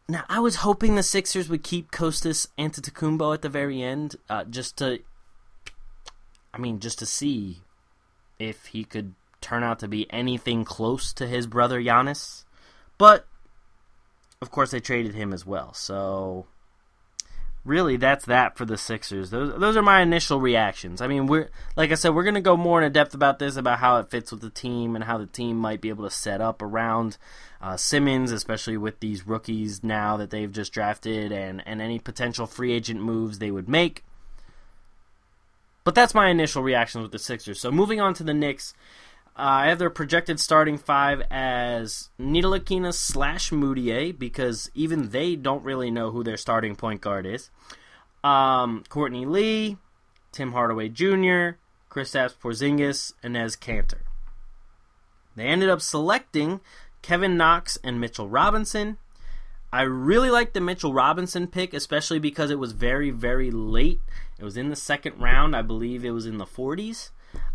Now, 0.07 0.23
I 0.29 0.39
was 0.39 0.57
hoping 0.57 0.95
the 0.95 1.03
Sixers 1.03 1.49
would 1.49 1.63
keep 1.63 1.91
Kostas 1.91 2.47
Antetokounmpo 2.57 3.33
at 3.33 3.41
the 3.41 3.49
very 3.49 3.81
end, 3.81 4.15
uh, 4.29 4.45
just 4.45 4.77
to, 4.77 4.99
I 6.53 6.57
mean, 6.57 6.79
just 6.79 6.99
to 6.99 7.05
see 7.05 7.61
if 8.39 8.67
he 8.67 8.83
could 8.83 9.15
turn 9.41 9.63
out 9.63 9.79
to 9.79 9.87
be 9.87 10.11
anything 10.11 10.63
close 10.63 11.11
to 11.13 11.27
his 11.27 11.47
brother 11.47 11.81
Giannis. 11.81 12.45
But, 12.97 13.27
of 14.41 14.51
course, 14.51 14.71
they 14.71 14.79
traded 14.79 15.15
him 15.15 15.33
as 15.33 15.45
well. 15.45 15.73
So, 15.73 16.45
really 17.65 17.97
that's 17.97 18.25
that 18.25 18.55
for 18.55 18.63
the 18.63 18.77
Sixers. 18.77 19.31
Those 19.31 19.59
those 19.59 19.75
are 19.75 19.81
my 19.81 20.01
initial 20.01 20.39
reactions. 20.39 21.01
I 21.01 21.07
mean, 21.07 21.25
we're 21.25 21.49
like 21.75 21.91
I 21.91 21.95
said, 21.95 22.15
we're 22.15 22.23
to 22.35 22.41
go 22.41 22.55
more 22.55 22.81
in 22.81 22.91
depth 22.93 23.13
about 23.13 23.39
this 23.39 23.57
about 23.57 23.79
how 23.79 23.97
it 23.97 24.09
fits 24.09 24.31
with 24.31 24.41
the 24.41 24.49
team 24.49 24.95
and 24.95 25.03
how 25.03 25.17
the 25.17 25.25
team 25.25 25.57
might 25.57 25.81
be 25.81 25.89
able 25.89 26.05
to 26.05 26.11
set 26.11 26.39
up 26.39 26.61
around 26.61 27.17
uh, 27.61 27.75
Simmons, 27.75 28.31
especially 28.31 28.77
with 28.77 28.99
these 28.99 29.27
rookies 29.27 29.83
now 29.83 30.15
that 30.17 30.29
they've 30.29 30.51
just 30.51 30.71
drafted 30.71 31.31
and 31.31 31.61
and 31.65 31.81
any 31.81 31.99
potential 31.99 32.45
free 32.45 32.71
agent 32.71 33.01
moves 33.01 33.39
they 33.39 33.51
would 33.51 33.67
make. 33.67 34.03
But 35.83 35.95
that's 35.95 36.15
my 36.15 36.29
initial 36.29 36.63
reactions 36.63 37.03
with 37.03 37.11
the 37.11 37.19
Sixers. 37.19 37.59
So 37.59 37.71
moving 37.71 37.99
on 37.99 38.13
to 38.15 38.23
the 38.23 38.33
Knicks. 38.33 38.73
Uh, 39.37 39.41
I 39.41 39.67
have 39.67 39.79
their 39.79 39.89
projected 39.89 40.39
starting 40.39 40.77
five 40.77 41.21
as 41.29 42.09
Ntilikina 42.17 42.93
slash 42.93 43.49
Mudiay 43.49 44.17
because 44.17 44.71
even 44.73 45.09
they 45.09 45.35
don't 45.35 45.63
really 45.63 45.91
know 45.91 46.11
who 46.11 46.23
their 46.23 46.37
starting 46.37 46.77
point 46.77 47.01
guard 47.01 47.25
is. 47.25 47.49
Um, 48.23 48.85
Courtney 48.87 49.25
Lee, 49.25 49.77
Tim 50.31 50.53
Hardaway 50.53 50.87
Jr., 50.87 51.57
Kristaps 51.91 52.35
Porzingis, 52.37 53.13
Enes 53.23 53.57
Kanter. 53.59 54.03
They 55.35 55.45
ended 55.45 55.69
up 55.69 55.81
selecting 55.81 56.61
Kevin 57.01 57.35
Knox 57.35 57.77
and 57.83 57.99
Mitchell 57.99 58.29
Robinson. 58.29 58.97
I 59.71 59.81
really 59.81 60.29
like 60.29 60.53
the 60.53 60.61
Mitchell 60.61 60.93
Robinson 60.93 61.47
pick, 61.47 61.73
especially 61.73 62.19
because 62.19 62.51
it 62.51 62.59
was 62.59 62.71
very, 62.71 63.11
very 63.11 63.51
late. 63.51 63.99
It 64.39 64.43
was 64.43 64.57
in 64.57 64.69
the 64.69 64.75
second 64.75 65.19
round. 65.19 65.55
I 65.55 65.61
believe 65.61 66.03
it 66.03 66.11
was 66.11 66.25
in 66.25 66.37
the 66.37 66.45
40s. 66.45 67.11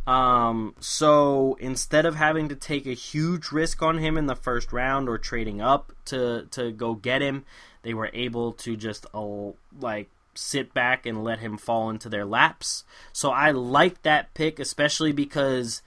Um, 0.07 0.75
so 0.81 1.57
instead 1.61 2.07
of 2.07 2.17
having 2.17 2.49
to 2.49 2.57
take 2.57 2.87
a 2.87 2.95
huge 2.95 3.53
risk 3.53 3.83
on 3.83 3.99
him 3.99 4.17
in 4.17 4.27
the 4.27 4.37
first 4.37 4.73
round 4.73 5.09
or 5.09 5.19
trading 5.19 5.61
up 5.61 5.93
to 6.07 6.47
to 6.51 6.73
go 6.73 6.95
get 6.95 7.23
him, 7.23 7.45
they 7.83 7.95
were 7.95 8.11
able 8.13 8.53
to 8.55 8.77
just 8.77 9.07
uh, 9.15 9.51
like 9.79 10.09
sit 10.35 10.73
back 10.73 11.07
and 11.07 11.23
let 11.23 11.41
him 11.41 11.57
fall 11.57 11.91
into 11.91 12.09
their 12.09 12.25
laps. 12.25 12.85
So 13.13 13.31
I 13.31 13.51
like 13.51 14.03
that 14.03 14.33
pick, 14.35 14.59
especially 14.59 15.13
because 15.13 15.83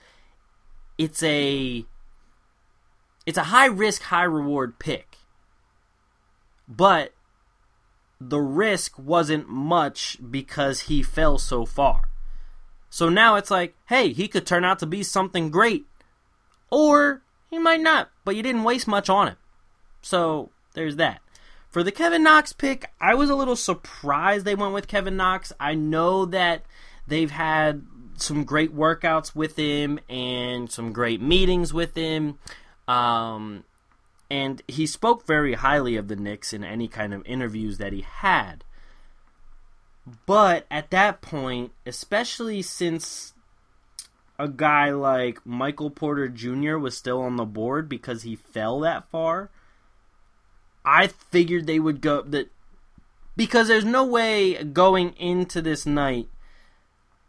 it's 0.98 1.24
a 1.24 1.86
it's 3.26 3.38
a 3.38 3.46
high 3.46 3.68
risk, 3.68 4.04
high 4.04 4.24
reward 4.24 4.80
pick. 4.80 5.18
But 6.68 7.14
the 8.30 8.40
risk 8.40 8.98
wasn't 8.98 9.50
much 9.50 10.18
because 10.30 10.82
he 10.82 11.02
fell 11.02 11.38
so 11.38 11.66
far. 11.66 12.10
So 12.90 13.10
now 13.10 13.36
it's 13.36 13.52
like, 13.52 13.76
hey, 13.88 14.14
he 14.14 14.28
could 14.28 14.46
turn 14.46 14.64
out 14.64 14.80
to 14.80 14.86
be 14.86 15.04
something 15.04 15.50
great. 15.50 15.86
Or 16.70 17.24
he 17.50 17.58
might 17.60 17.82
not, 17.82 18.10
but 18.24 18.36
you 18.36 18.44
didn't 18.44 18.64
waste 18.64 18.88
much 18.88 19.10
on 19.10 19.30
him. 19.30 19.38
So 20.02 20.52
there's 20.74 20.98
that. 20.98 21.22
For 21.70 21.82
the 21.82 21.92
Kevin 21.92 22.24
Knox 22.24 22.54
pick, 22.54 22.92
I 23.02 23.16
was 23.16 23.32
a 23.32 23.36
little 23.36 23.56
surprised 23.56 24.46
they 24.46 24.54
went 24.54 24.74
with 24.74 24.88
Kevin 24.88 25.18
Knox. 25.18 25.52
I 25.60 25.74
know 25.74 26.26
that 26.26 26.64
they've 27.08 27.32
had 27.32 27.84
some 28.16 28.44
great 28.44 28.76
workouts 28.76 29.36
with 29.36 29.56
him 29.56 30.00
and 30.08 30.72
some 30.72 30.94
great 30.94 31.20
meetings 31.20 31.74
with 31.74 31.96
him. 31.96 32.38
Um, 32.88 33.64
and 34.30 34.62
he 34.68 34.86
spoke 34.88 35.26
very 35.26 35.54
highly 35.54 35.96
of 35.96 36.08
the 36.08 36.16
Knicks 36.16 36.54
in 36.54 36.64
any 36.64 36.88
kind 36.88 37.14
of 37.14 37.26
interviews 37.26 37.78
that 37.78 37.94
he 37.94 38.02
had. 38.02 38.64
But 40.26 40.66
at 40.70 40.92
that 40.92 41.22
point, 41.22 41.72
especially 41.86 42.62
since 42.62 43.34
a 44.38 44.48
guy 44.48 44.92
like 44.92 45.46
Michael 45.46 45.90
Porter 45.90 46.28
Jr. 46.28 46.78
was 46.78 46.98
still 46.98 47.22
on 47.22 47.36
the 47.36 47.46
board 47.46 47.88
because 47.88 48.24
he 48.24 48.36
fell 48.36 48.80
that 48.82 49.10
far, 49.10 49.50
I 50.84 51.08
figured 51.08 51.68
they 51.68 51.80
would 51.80 52.02
go 52.02 52.22
that 52.24 52.50
because 53.36 53.68
there's 53.68 53.86
no 53.86 54.04
way 54.04 54.62
going 54.64 55.14
into 55.14 55.62
this 55.62 55.86
night 55.86 56.28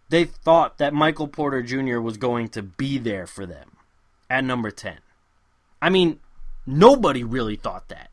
they 0.08 0.24
thought 0.24 0.78
that 0.78 0.94
Michael 0.94 1.28
Porter 1.28 1.62
Jr. 1.62 1.98
was 1.98 2.16
going 2.16 2.48
to 2.50 2.62
be 2.62 2.98
there 2.98 3.26
for 3.26 3.46
them 3.46 3.76
at 4.28 4.44
number 4.44 4.70
10. 4.70 4.98
I 5.80 5.90
mean, 5.90 6.20
nobody 6.66 7.24
really 7.24 7.56
thought 7.56 7.88
that. 7.88 8.10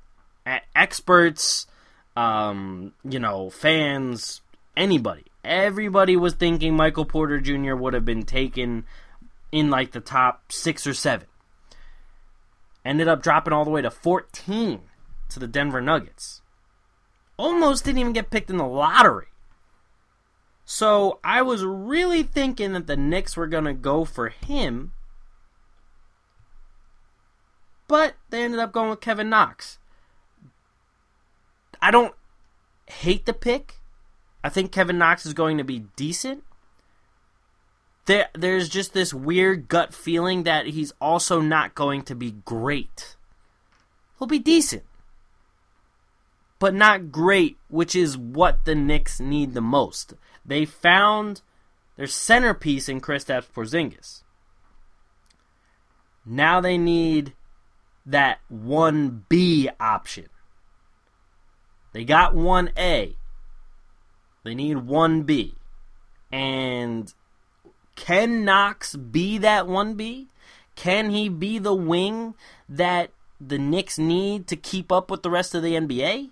Experts, 0.76 1.68
um, 2.16 2.94
you 3.04 3.20
know, 3.20 3.50
fans, 3.50 4.42
anybody. 4.76 5.26
Everybody 5.44 6.16
was 6.16 6.34
thinking 6.34 6.76
Michael 6.76 7.06
Porter 7.06 7.40
Jr. 7.40 7.76
would 7.76 7.94
have 7.94 8.06
been 8.06 8.24
taken 8.24 8.86
in 9.52 9.70
like 9.70 9.92
the 9.92 10.00
top 10.00 10.52
six 10.52 10.86
or 10.86 10.94
seven. 10.94 11.28
Ended 12.84 13.08
up 13.08 13.22
dropping 13.22 13.54
all 13.54 13.66
the 13.66 13.72
way 13.72 13.82
to 13.82 13.92
14 13.92 14.82
to 15.30 15.40
the 15.40 15.48
Denver 15.48 15.82
Nuggets. 15.82 16.42
Almost 17.38 17.86
didn't 17.86 18.00
even 18.00 18.14
get 18.14 18.32
picked 18.32 18.50
in 18.50 18.58
the 18.58 18.66
lottery. 18.66 19.28
So 20.66 21.20
I 21.24 21.42
was 21.42 21.64
really 21.64 22.24
thinking 22.24 22.74
that 22.74 22.88
the 22.88 22.96
Knicks 22.96 23.36
were 23.36 23.48
going 23.48 23.66
to 23.66 23.74
go 23.74 24.06
for 24.06 24.30
him. 24.30 24.94
But 27.92 28.16
they 28.30 28.46
ended 28.46 28.62
up 28.62 28.72
going 28.72 28.90
with 28.90 29.02
Kevin 29.02 29.30
Knox. 29.30 29.78
I 31.82 31.92
don't 31.92 32.16
hate 32.88 33.26
the 33.26 33.34
pick. 33.34 33.82
I 34.46 34.48
think 34.48 34.72
Kevin 34.72 34.98
Knox 34.98 35.26
is 35.26 35.34
going 35.34 35.58
to 35.58 35.66
be 35.66 35.88
decent. 35.98 36.46
There, 38.06 38.30
there's 38.34 38.70
just 38.70 38.94
this 38.94 39.14
weird 39.14 39.68
gut 39.68 39.94
feeling 39.94 40.44
that 40.44 40.68
he's 40.68 40.94
also 41.02 41.42
not 41.42 41.76
going 41.76 42.04
to 42.04 42.16
be 42.16 42.32
great. 42.46 43.18
He'll 44.18 44.26
be 44.26 44.40
decent, 44.40 44.84
but 46.60 46.74
not 46.74 47.12
great, 47.12 47.58
which 47.68 47.94
is 47.94 48.18
what 48.18 48.64
the 48.64 48.74
Knicks 48.74 49.20
need 49.20 49.54
the 49.54 49.60
most. 49.60 50.14
They 50.46 50.64
found 50.64 51.42
their 51.98 52.08
centerpiece 52.08 52.88
in 52.88 53.02
Kristaps 53.02 53.52
Porzingis. 53.54 54.24
Now 56.26 56.62
they 56.62 56.78
need 56.78 57.34
that 58.06 58.40
1B 58.52 59.70
option. 59.80 60.28
They 61.94 62.04
got 62.04 62.34
1A. 62.34 63.16
They 64.44 64.56
need 64.56 64.78
1B. 64.78 65.56
And 66.32 67.14
can 67.96 68.46
Knox 68.46 68.96
be 68.96 69.38
that 69.40 69.66
1B? 69.66 70.28
Can 70.76 71.12
he 71.12 71.30
be 71.30 71.60
the 71.60 71.74
wing 71.74 72.34
that 72.68 73.12
the 73.40 73.58
Knicks 73.58 73.98
need 73.98 74.48
to 74.48 74.56
keep 74.56 74.92
up 74.92 75.12
with 75.12 75.24
the 75.24 75.30
rest 75.30 75.54
of 75.54 75.62
the 75.62 75.76
NBA 75.76 76.30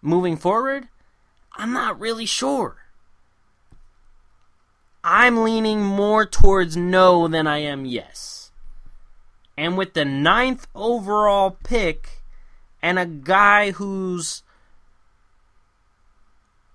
moving 0.00 0.36
forward? 0.36 0.88
I'm 1.54 1.72
not 1.72 1.98
really 1.98 2.26
sure. 2.26 2.76
I'm 5.02 5.42
leaning 5.42 5.82
more 5.82 6.26
towards 6.26 6.76
no 6.76 7.28
than 7.28 7.46
I 7.46 7.58
am 7.58 7.84
yes. 7.84 8.35
And 9.56 9.78
with 9.78 9.94
the 9.94 10.04
ninth 10.04 10.66
overall 10.74 11.56
pick 11.64 12.22
and 12.82 12.98
a 12.98 13.06
guy 13.06 13.70
who's 13.72 14.42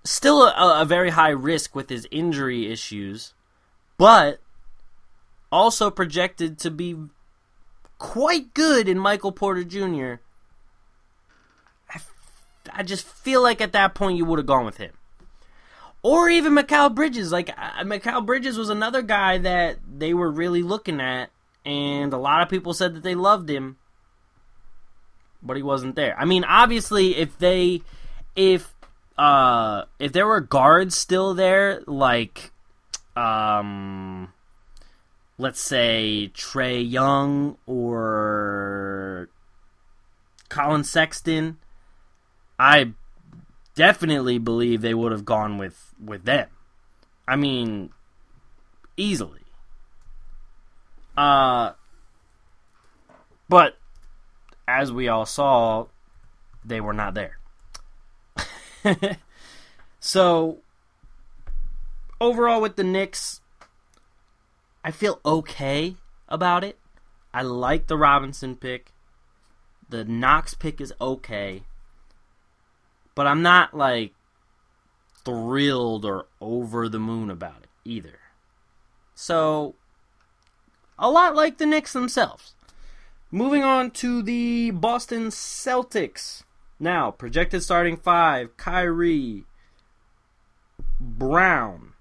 still 0.04 0.44
a, 0.44 0.82
a 0.82 0.84
very 0.84 1.10
high 1.10 1.30
risk 1.30 1.74
with 1.74 1.88
his 1.88 2.06
injury 2.10 2.70
issues, 2.70 3.34
but 3.98 4.40
also 5.50 5.90
projected 5.90 6.58
to 6.58 6.70
be 6.70 6.96
quite 7.98 8.52
good 8.54 8.88
in 8.88 8.98
Michael 8.98 9.32
Porter 9.32 9.64
Jr. 9.64 10.14
I, 12.72 12.82
just 12.82 13.06
feel 13.06 13.42
like 13.42 13.60
at 13.60 13.72
that 13.72 13.94
point 13.94 14.16
you 14.16 14.24
would 14.24 14.38
have 14.38 14.46
gone 14.46 14.64
with 14.64 14.78
him. 14.78 14.92
Or 16.02 16.28
even 16.28 16.54
Mikal 16.54 16.92
Bridges. 16.92 17.30
Like, 17.30 17.50
uh, 17.56 18.20
Bridges 18.22 18.58
was 18.58 18.70
another 18.70 19.02
guy 19.02 19.38
that 19.38 19.78
they 19.98 20.12
were 20.14 20.30
really 20.30 20.62
looking 20.62 21.00
at, 21.00 21.30
and 21.64 22.12
a 22.12 22.18
lot 22.18 22.42
of 22.42 22.48
people 22.48 22.74
said 22.74 22.94
that 22.94 23.02
they 23.02 23.14
loved 23.14 23.48
him, 23.48 23.76
but 25.42 25.56
he 25.56 25.62
wasn't 25.62 25.94
there. 25.94 26.18
I 26.18 26.24
mean, 26.24 26.44
obviously, 26.44 27.16
if 27.16 27.38
they, 27.38 27.82
if, 28.34 28.74
uh, 29.18 29.84
if 29.98 30.12
there 30.12 30.26
were 30.26 30.40
guards 30.40 30.96
still 30.96 31.34
there, 31.34 31.82
like, 31.86 32.52
um, 33.16 34.32
let's 35.38 35.60
say 35.60 36.30
Trae 36.34 36.88
Young 36.88 37.56
or 37.66 39.28
Collin 40.48 40.84
Sexton, 40.84 41.58
I 42.58 42.92
definitely 43.74 44.38
believe 44.38 44.80
they 44.80 44.94
would 44.94 45.12
have 45.12 45.24
gone 45.24 45.58
with 45.58 45.94
with 46.02 46.24
them. 46.24 46.48
I 47.26 47.36
mean, 47.36 47.90
easily. 48.96 49.41
Uh 51.16 51.72
but 53.48 53.76
as 54.66 54.90
we 54.90 55.08
all 55.08 55.26
saw, 55.26 55.86
they 56.64 56.80
were 56.80 56.94
not 56.94 57.14
there. 57.14 57.38
so 60.00 60.58
overall 62.20 62.60
with 62.60 62.76
the 62.76 62.84
Knicks, 62.84 63.40
I 64.84 64.90
feel 64.90 65.20
okay 65.24 65.96
about 66.28 66.64
it. 66.64 66.78
I 67.34 67.42
like 67.42 67.86
the 67.86 67.96
Robinson 67.96 68.56
pick. 68.56 68.92
The 69.88 70.04
Knox 70.04 70.54
pick 70.54 70.80
is 70.80 70.92
okay. 71.00 71.62
But 73.14 73.26
I'm 73.26 73.42
not 73.42 73.74
like 73.74 74.14
thrilled 75.24 76.04
or 76.04 76.26
over 76.40 76.88
the 76.88 76.98
moon 76.98 77.30
about 77.30 77.62
it 77.62 77.68
either. 77.84 78.18
So 79.14 79.74
a 80.98 81.10
lot 81.10 81.34
like 81.34 81.58
the 81.58 81.66
Knicks 81.66 81.92
themselves. 81.92 82.54
Moving 83.30 83.62
on 83.62 83.90
to 83.92 84.22
the 84.22 84.70
Boston 84.72 85.28
Celtics. 85.28 86.42
Now, 86.78 87.10
projected 87.10 87.62
starting 87.62 87.96
five 87.96 88.56
Kyrie, 88.56 89.44
Brown, 91.00 91.92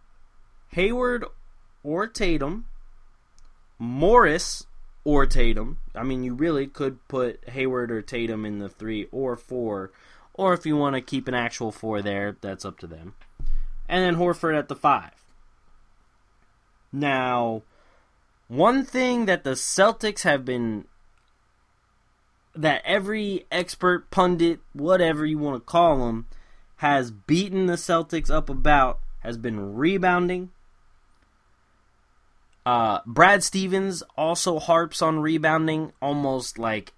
Hayward 0.69 1.25
or 1.84 2.08
Tatum, 2.08 2.65
Morris 3.80 4.65
or 5.04 5.25
Tatum. 5.25 5.77
I 5.95 6.04
mean, 6.04 6.23
you 6.23 6.34
really 6.34 6.67
could 6.67 7.08
put 7.08 7.47
Hayward 7.49 7.91
or 7.91 8.01
Tatum 8.01 8.45
in 8.45 8.60
the 8.60 8.69
three 8.69 9.08
or 9.12 9.36
four, 9.36 9.91
or 10.34 10.54
if 10.54 10.65
you 10.65 10.77
want 10.77 10.95
to 10.95 11.01
keep 11.01 11.27
an 11.27 11.34
actual 11.34 11.71
four 11.71 12.01
there, 12.01 12.38
that's 12.41 12.65
up 12.65 12.77
to 12.80 12.88
them. 12.88 13.15
And 13.88 14.04
then 14.04 14.21
Horford 14.21 14.58
at 14.58 14.67
the 14.67 14.75
five. 14.75 15.25
Now, 16.91 17.63
one 18.52 18.84
thing 18.84 19.28
that 19.28 19.46
the 19.46 19.52
Celtics 19.52 20.24
have 20.24 20.44
been 20.44 20.84
that 22.54 22.82
every 22.84 23.46
expert 23.50 24.12
pundit, 24.12 24.60
whatever 24.74 25.26
you 25.26 25.38
want 25.38 25.56
to 25.56 25.62
call 25.62 26.06
them, 26.06 26.26
has 26.78 27.12
beaten 27.12 27.68
the 27.68 27.76
Celtics 27.76 28.30
up 28.30 28.50
about 28.50 29.00
has 29.20 29.38
been 29.38 29.76
rebounding. 29.76 30.50
Uh, 32.66 33.00
Brad 33.06 33.42
Stevens 33.42 34.04
also 34.18 34.60
harps 34.60 35.02
on 35.02 35.22
rebounding 35.22 35.94
almost 36.02 36.60
like 36.60 36.92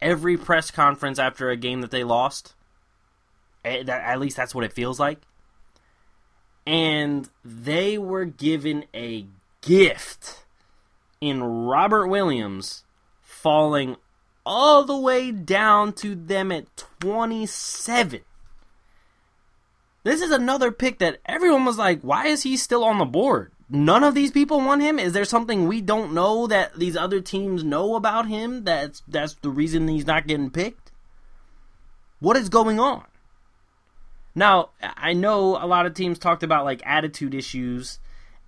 every 0.00 0.38
press 0.38 0.70
conference 0.70 1.18
after 1.18 1.50
a 1.50 1.56
game 1.58 1.82
that 1.82 1.90
they 1.90 2.02
lost. 2.02 2.54
At 3.62 4.18
least 4.18 4.38
that's 4.38 4.54
what 4.54 4.64
it 4.64 4.72
feels 4.72 4.98
like. 4.98 5.20
And 6.66 7.28
they 7.44 7.98
were 7.98 8.24
given 8.24 8.86
a 8.94 9.26
gift 9.60 10.46
in 11.20 11.42
Robert 11.42 12.06
Williams 12.06 12.84
falling 13.20 13.96
all 14.44 14.84
the 14.84 14.96
way 14.96 15.30
down 15.30 15.92
to 15.92 16.14
them 16.14 16.50
at 16.50 16.64
27. 17.00 18.20
This 20.04 20.22
is 20.22 20.30
another 20.30 20.72
pick 20.72 20.98
that 21.00 21.18
everyone 21.26 21.64
was 21.64 21.76
like, 21.76 22.00
why 22.00 22.26
is 22.26 22.42
he 22.42 22.56
still 22.56 22.84
on 22.84 22.98
the 22.98 23.04
board? 23.04 23.52
None 23.68 24.02
of 24.02 24.14
these 24.14 24.30
people 24.30 24.58
want 24.58 24.80
him. 24.80 24.98
Is 24.98 25.12
there 25.12 25.26
something 25.26 25.68
we 25.68 25.82
don't 25.82 26.14
know 26.14 26.46
that 26.46 26.78
these 26.78 26.96
other 26.96 27.20
teams 27.20 27.62
know 27.62 27.96
about 27.96 28.26
him? 28.26 28.64
That's 28.64 29.02
that's 29.06 29.34
the 29.34 29.50
reason 29.50 29.86
he's 29.88 30.06
not 30.06 30.26
getting 30.26 30.50
picked. 30.50 30.90
What 32.20 32.38
is 32.38 32.48
going 32.48 32.80
on? 32.80 33.04
Now, 34.34 34.70
I 34.80 35.12
know 35.12 35.62
a 35.62 35.66
lot 35.66 35.84
of 35.84 35.92
teams 35.92 36.18
talked 36.18 36.42
about 36.42 36.64
like 36.64 36.80
attitude 36.86 37.34
issues 37.34 37.98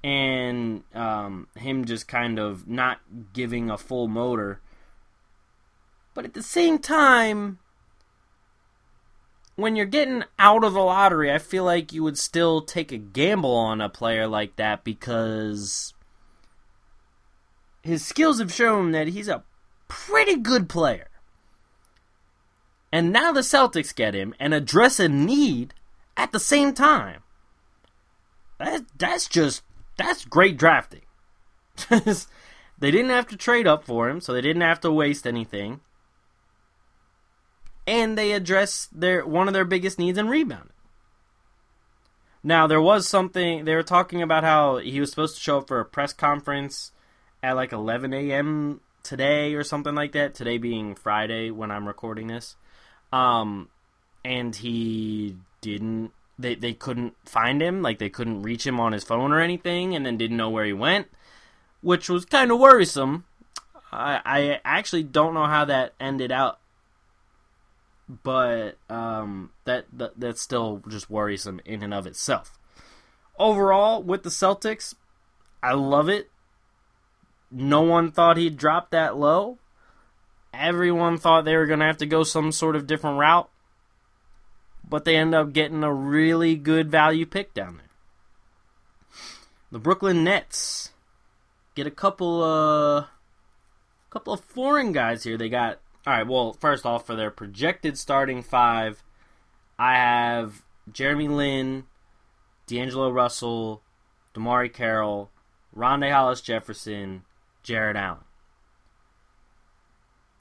and 0.02 0.82
um, 0.94 1.48
him 1.56 1.84
just 1.84 2.08
kind 2.08 2.38
of 2.38 2.66
not 2.68 3.00
giving 3.32 3.70
a 3.70 3.78
full 3.78 4.08
motor. 4.08 4.60
But 6.14 6.24
at 6.24 6.34
the 6.34 6.42
same 6.42 6.78
time, 6.78 7.58
when 9.56 9.76
you're 9.76 9.86
getting 9.86 10.24
out 10.38 10.64
of 10.64 10.72
the 10.72 10.80
lottery, 10.80 11.32
I 11.32 11.38
feel 11.38 11.64
like 11.64 11.92
you 11.92 12.02
would 12.02 12.18
still 12.18 12.62
take 12.62 12.92
a 12.92 12.98
gamble 12.98 13.54
on 13.54 13.80
a 13.80 13.88
player 13.88 14.26
like 14.26 14.56
that 14.56 14.84
because 14.84 15.94
his 17.82 18.04
skills 18.04 18.38
have 18.40 18.52
shown 18.52 18.92
that 18.92 19.08
he's 19.08 19.28
a 19.28 19.44
pretty 19.88 20.36
good 20.36 20.68
player. 20.68 21.08
And 22.92 23.12
now 23.12 23.32
the 23.32 23.40
Celtics 23.40 23.94
get 23.94 24.14
him 24.14 24.34
and 24.40 24.52
address 24.52 24.98
a 24.98 25.08
need 25.08 25.74
at 26.16 26.32
the 26.32 26.40
same 26.40 26.74
time. 26.74 27.22
That 28.58 28.82
that's 28.98 29.28
just 29.28 29.62
that's 30.00 30.24
great 30.24 30.56
drafting. 30.56 31.02
they 31.88 32.90
didn't 32.90 33.10
have 33.10 33.26
to 33.28 33.36
trade 33.36 33.66
up 33.66 33.84
for 33.84 34.08
him, 34.08 34.20
so 34.20 34.32
they 34.32 34.40
didn't 34.40 34.62
have 34.62 34.80
to 34.80 34.90
waste 34.90 35.26
anything 35.26 35.80
and 37.90 38.16
they 38.16 38.32
addressed 38.32 38.98
their 38.98 39.26
one 39.26 39.48
of 39.48 39.54
their 39.54 39.64
biggest 39.64 39.98
needs 39.98 40.16
in 40.16 40.28
rebounding. 40.28 40.72
Now 42.42 42.68
there 42.68 42.80
was 42.80 43.08
something 43.08 43.64
they 43.64 43.74
were 43.74 43.82
talking 43.82 44.22
about 44.22 44.44
how 44.44 44.78
he 44.78 45.00
was 45.00 45.10
supposed 45.10 45.34
to 45.34 45.42
show 45.42 45.58
up 45.58 45.68
for 45.68 45.80
a 45.80 45.84
press 45.84 46.12
conference 46.12 46.92
at 47.42 47.56
like 47.56 47.72
11 47.72 48.14
a.m. 48.14 48.80
today 49.02 49.54
or 49.54 49.64
something 49.64 49.94
like 49.94 50.12
that. 50.12 50.34
Today 50.34 50.56
being 50.56 50.94
Friday 50.94 51.50
when 51.50 51.72
I'm 51.72 51.88
recording 51.88 52.28
this, 52.28 52.54
um, 53.12 53.68
and 54.24 54.54
he 54.54 55.36
didn't. 55.60 56.12
They 56.40 56.54
they 56.54 56.72
couldn't 56.72 57.14
find 57.24 57.60
him, 57.60 57.82
like 57.82 57.98
they 57.98 58.10
couldn't 58.10 58.42
reach 58.42 58.66
him 58.66 58.80
on 58.80 58.92
his 58.92 59.04
phone 59.04 59.32
or 59.32 59.40
anything, 59.40 59.94
and 59.94 60.06
then 60.06 60.16
didn't 60.16 60.36
know 60.36 60.50
where 60.50 60.64
he 60.64 60.72
went, 60.72 61.08
which 61.82 62.08
was 62.08 62.24
kind 62.24 62.50
of 62.50 62.58
worrisome. 62.58 63.24
I 63.92 64.20
I 64.24 64.60
actually 64.64 65.02
don't 65.02 65.34
know 65.34 65.46
how 65.46 65.64
that 65.66 65.94
ended 66.00 66.32
out 66.32 66.60
but 68.22 68.76
um, 68.88 69.50
that, 69.64 69.86
that 69.92 70.18
that's 70.18 70.40
still 70.40 70.82
just 70.88 71.08
worrisome 71.08 71.60
in 71.64 71.82
and 71.82 71.94
of 71.94 72.06
itself. 72.06 72.58
Overall, 73.38 74.02
with 74.02 74.22
the 74.22 74.30
Celtics, 74.30 74.94
I 75.62 75.72
love 75.74 76.08
it. 76.08 76.30
No 77.50 77.82
one 77.82 78.10
thought 78.10 78.36
he'd 78.36 78.56
drop 78.56 78.90
that 78.90 79.16
low. 79.16 79.58
Everyone 80.52 81.18
thought 81.18 81.44
they 81.44 81.56
were 81.56 81.66
going 81.66 81.78
to 81.78 81.86
have 81.86 81.98
to 81.98 82.06
go 82.06 82.22
some 82.24 82.52
sort 82.52 82.76
of 82.76 82.86
different 82.86 83.18
route, 83.18 83.48
but 84.90 85.04
they 85.04 85.16
end 85.16 85.34
up 85.34 85.52
getting 85.52 85.84
a 85.84 85.94
really 85.94 86.56
good 86.56 86.90
value 86.90 87.24
pick 87.24 87.54
down 87.54 87.76
there. 87.76 87.86
The 89.70 89.78
Brooklyn 89.78 90.24
Nets 90.24 90.90
get 91.76 91.86
a 91.86 91.92
couple 91.92 92.42
uh 92.42 93.06
couple 94.10 94.32
of 94.32 94.40
foreign 94.40 94.92
guys 94.92 95.22
here. 95.22 95.38
They 95.38 95.48
got 95.48 95.78
all 96.06 96.12
right. 96.12 96.26
Well, 96.26 96.54
first 96.54 96.84
off, 96.84 97.06
for 97.06 97.14
their 97.14 97.30
projected 97.30 97.96
starting 97.96 98.42
five, 98.42 99.02
I 99.78 99.94
have 99.94 100.62
Jeremy 100.92 101.28
Lin, 101.28 101.84
D'Angelo 102.66 103.10
Russell, 103.10 103.82
DeMarre 104.34 104.72
Carroll, 104.72 105.30
Rondae 105.76 106.12
Hollis 106.12 106.40
Jefferson, 106.40 107.22
Jarrett 107.62 107.96
Allen. 107.96 108.24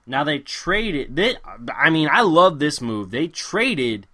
Now 0.08 0.24
they 0.24 0.40
traded. 0.40 1.16
They, 1.16 1.36
I 1.78 1.92
mean, 1.92 2.10
I 2.12 2.22
love 2.22 2.58
this 2.58 2.82
move. 2.82 3.12
They 3.12 3.28
traded 3.28 4.08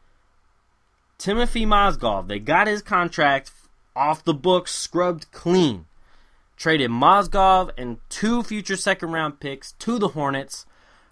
Timothy 1.18 1.66
Mozgov. 1.66 2.28
They 2.28 2.40
got 2.40 2.68
his 2.68 2.82
contract 2.82 3.52
off 3.96 4.24
the 4.24 4.34
books, 4.34 4.74
scrubbed 4.74 5.32
clean. 5.32 5.86
Traded 6.58 6.92
Mozgov 6.92 7.72
and 7.78 7.98
two 8.10 8.44
future 8.44 8.78
second 8.78 9.12
round 9.12 9.40
picks 9.40 9.74
to 9.74 10.00
the 10.00 10.10
Hornets 10.10 10.66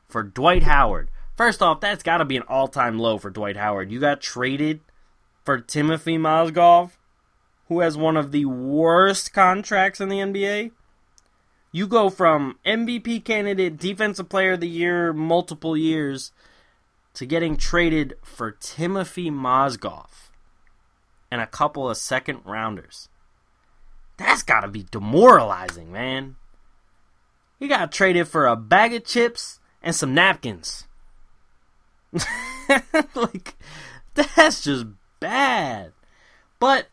for 0.08 0.24
Dwight 0.24 0.63
Howard. 0.63 1.10
First 1.36 1.62
off, 1.62 1.82
that's 1.82 2.04
got 2.04 2.18
to 2.18 2.26
be 2.26 2.38
an 2.38 2.44
all 2.48 2.68
time 2.68 3.00
low 3.00 3.18
for 3.18 3.30
Dwight 3.30 3.58
Howard. 3.58 3.92
You 3.92 4.00
got 4.00 4.22
traded 4.22 4.82
for 5.44 5.60
Timothy 5.60 6.18
Mozgov, 6.18 6.92
who 7.68 7.80
has 7.80 7.98
one 7.98 8.16
of 8.16 8.32
the 8.32 8.46
worst 8.46 9.34
contracts 9.34 10.00
in 10.00 10.10
the 10.10 10.20
NBA. 10.20 10.72
You 11.72 11.88
go 11.88 12.10
from 12.10 12.60
MVP 12.66 13.26
candidate, 13.26 13.78
Defensive 13.78 14.30
Player 14.30 14.54
of 14.54 14.60
the 14.60 14.70
Year, 14.70 15.12
multiple 15.12 15.76
years, 15.76 16.32
to 17.13 17.26
getting 17.26 17.58
traded 17.58 18.15
for 18.23 18.52
Timothy 18.52 19.30
Mozgov 19.30 20.32
and 21.32 21.41
a 21.41 21.47
couple 21.47 21.89
of 21.89 21.97
second 21.97 22.41
rounders. 22.45 23.10
That's 24.17 24.43
got 24.43 24.62
to 24.62 24.67
be 24.67 24.86
demoralizing, 24.91 25.91
man. 25.91 26.36
He 27.60 27.67
got 27.67 27.91
traded 27.91 28.28
for 28.28 28.45
a 28.45 28.56
bag 28.56 28.93
of 28.93 29.06
chips 29.06 29.60
and 29.82 29.95
some 29.95 30.13
napkins. 30.13 30.88
like, 33.15 33.56
that's 34.13 34.63
just 34.63 34.86
bad. 35.19 35.93
But 36.60 36.88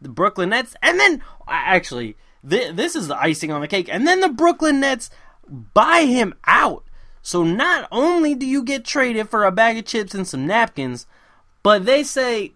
the 0.00 0.08
Brooklyn 0.08 0.50
Nets, 0.50 0.76
and 0.82 0.98
then 0.98 1.22
actually, 1.48 2.16
th- 2.48 2.74
this 2.74 2.96
is 2.96 3.08
the 3.08 3.16
icing 3.16 3.50
on 3.52 3.60
the 3.60 3.68
cake. 3.68 3.88
And 3.90 4.06
then 4.06 4.20
the 4.20 4.28
Brooklyn 4.28 4.80
Nets 4.80 5.10
buy 5.48 6.04
him 6.06 6.34
out. 6.46 6.84
So 7.24 7.42
not 7.42 7.88
only 7.90 8.34
do 8.34 8.44
you 8.44 8.62
get 8.62 8.84
traded 8.84 9.30
for 9.30 9.44
a 9.44 9.50
bag 9.50 9.78
of 9.78 9.86
chips 9.86 10.14
and 10.14 10.28
some 10.28 10.46
napkins, 10.46 11.06
but 11.62 11.86
they 11.86 12.02
say, 12.02 12.52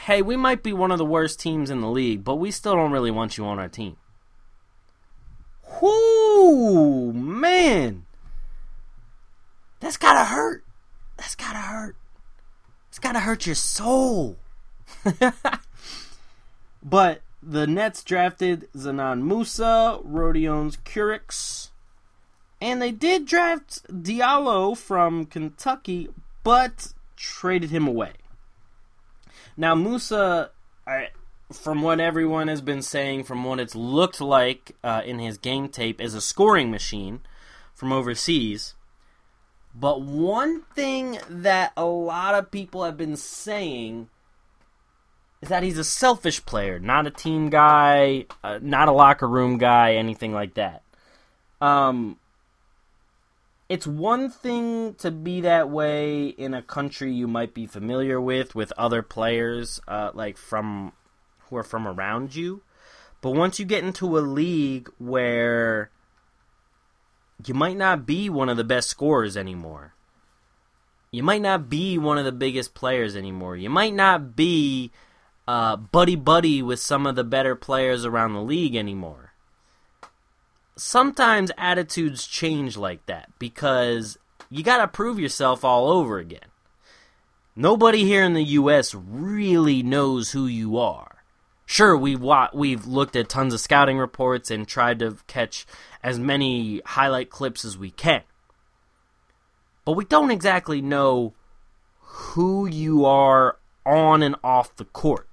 hey, 0.00 0.20
we 0.20 0.36
might 0.36 0.62
be 0.62 0.74
one 0.74 0.90
of 0.90 0.98
the 0.98 1.06
worst 1.06 1.40
teams 1.40 1.70
in 1.70 1.80
the 1.80 1.88
league, 1.88 2.22
but 2.22 2.34
we 2.34 2.50
still 2.50 2.76
don't 2.76 2.92
really 2.92 3.10
want 3.10 3.38
you 3.38 3.46
on 3.46 3.58
our 3.58 3.66
team. 3.66 3.96
Whoo, 5.80 7.14
man. 7.14 8.04
That's 9.80 9.96
gotta 9.96 10.26
hurt. 10.26 10.62
That's 11.16 11.34
gotta 11.34 11.60
hurt. 11.60 11.96
It's 12.90 12.98
gotta 12.98 13.20
hurt 13.20 13.46
your 13.46 13.54
soul. 13.54 14.36
but 16.82 17.22
the 17.42 17.66
Nets 17.66 18.04
drafted 18.04 18.68
Dzanan 18.76 19.22
Musa, 19.22 19.98
Rodions 20.04 20.76
Kurucs, 20.84 21.70
and 22.64 22.80
they 22.80 22.90
did 22.90 23.26
draft 23.26 23.86
Diallo 23.92 24.74
from 24.74 25.26
Kentucky, 25.26 26.08
but 26.42 26.94
traded 27.14 27.68
him 27.68 27.86
away. 27.86 28.12
Now 29.54 29.74
Musa, 29.74 30.50
I, 30.86 31.08
from 31.52 31.82
what 31.82 32.00
everyone 32.00 32.48
has 32.48 32.62
been 32.62 32.80
saying, 32.80 33.24
from 33.24 33.44
what 33.44 33.60
it's 33.60 33.74
looked 33.74 34.18
like 34.18 34.74
uh, 34.82 35.02
in 35.04 35.18
his 35.18 35.36
game 35.36 35.68
tape, 35.68 36.00
is 36.00 36.14
a 36.14 36.22
scoring 36.22 36.70
machine 36.70 37.20
from 37.74 37.92
overseas. 37.92 38.74
But 39.74 40.00
one 40.00 40.62
thing 40.74 41.18
that 41.28 41.74
a 41.76 41.84
lot 41.84 42.34
of 42.34 42.50
people 42.50 42.84
have 42.84 42.96
been 42.96 43.18
saying 43.18 44.08
is 45.42 45.50
that 45.50 45.62
he's 45.62 45.76
a 45.76 45.84
selfish 45.84 46.42
player, 46.46 46.78
not 46.78 47.06
a 47.06 47.10
team 47.10 47.50
guy, 47.50 48.24
uh, 48.42 48.58
not 48.62 48.88
a 48.88 48.92
locker 48.92 49.28
room 49.28 49.58
guy, 49.58 49.96
anything 49.96 50.32
like 50.32 50.54
that. 50.54 50.82
Um, 51.60 52.16
it's 53.68 53.86
one 53.86 54.28
thing 54.28 54.94
to 54.94 55.10
be 55.10 55.40
that 55.42 55.70
way 55.70 56.26
in 56.26 56.54
a 56.54 56.62
country 56.62 57.12
you 57.12 57.26
might 57.26 57.54
be 57.54 57.66
familiar 57.66 58.20
with, 58.20 58.54
with 58.54 58.72
other 58.76 59.02
players, 59.02 59.80
uh, 59.88 60.10
like 60.14 60.36
from 60.36 60.92
who 61.48 61.56
are 61.56 61.62
from 61.62 61.86
around 61.86 62.34
you. 62.34 62.62
But 63.20 63.30
once 63.30 63.58
you 63.58 63.64
get 63.64 63.84
into 63.84 64.18
a 64.18 64.20
league 64.20 64.90
where 64.98 65.90
you 67.46 67.54
might 67.54 67.76
not 67.76 68.06
be 68.06 68.28
one 68.28 68.48
of 68.48 68.56
the 68.56 68.64
best 68.64 68.88
scorers 68.88 69.36
anymore. 69.36 69.94
You 71.10 71.22
might 71.22 71.42
not 71.42 71.68
be 71.68 71.98
one 71.98 72.18
of 72.18 72.24
the 72.24 72.32
biggest 72.32 72.74
players 72.74 73.16
anymore. 73.16 73.56
You 73.56 73.70
might 73.70 73.94
not 73.94 74.36
be 74.36 74.90
uh, 75.46 75.76
buddy 75.76 76.16
buddy 76.16 76.62
with 76.62 76.80
some 76.80 77.06
of 77.06 77.16
the 77.16 77.24
better 77.24 77.54
players 77.54 78.04
around 78.04 78.32
the 78.32 78.42
league 78.42 78.74
anymore. 78.74 79.23
Sometimes 80.76 81.52
attitudes 81.56 82.26
change 82.26 82.76
like 82.76 83.06
that 83.06 83.30
because 83.38 84.18
you 84.50 84.64
got 84.64 84.78
to 84.78 84.88
prove 84.88 85.18
yourself 85.18 85.64
all 85.64 85.88
over 85.88 86.18
again. 86.18 86.48
Nobody 87.56 88.04
here 88.04 88.24
in 88.24 88.34
the 88.34 88.42
U.S. 88.42 88.94
really 88.94 89.82
knows 89.82 90.32
who 90.32 90.46
you 90.46 90.76
are. 90.78 91.22
Sure, 91.66 91.96
we've 91.96 92.22
we've 92.52 92.86
looked 92.86 93.16
at 93.16 93.28
tons 93.28 93.54
of 93.54 93.60
scouting 93.60 93.98
reports 93.98 94.50
and 94.50 94.66
tried 94.66 94.98
to 94.98 95.16
catch 95.26 95.64
as 96.02 96.18
many 96.18 96.82
highlight 96.84 97.30
clips 97.30 97.64
as 97.64 97.78
we 97.78 97.90
can. 97.90 98.22
But 99.84 99.92
we 99.92 100.04
don't 100.04 100.30
exactly 100.30 100.82
know 100.82 101.34
who 102.00 102.66
you 102.66 103.04
are 103.04 103.58
on 103.86 104.22
and 104.22 104.36
off 104.42 104.74
the 104.76 104.84
court. 104.84 105.28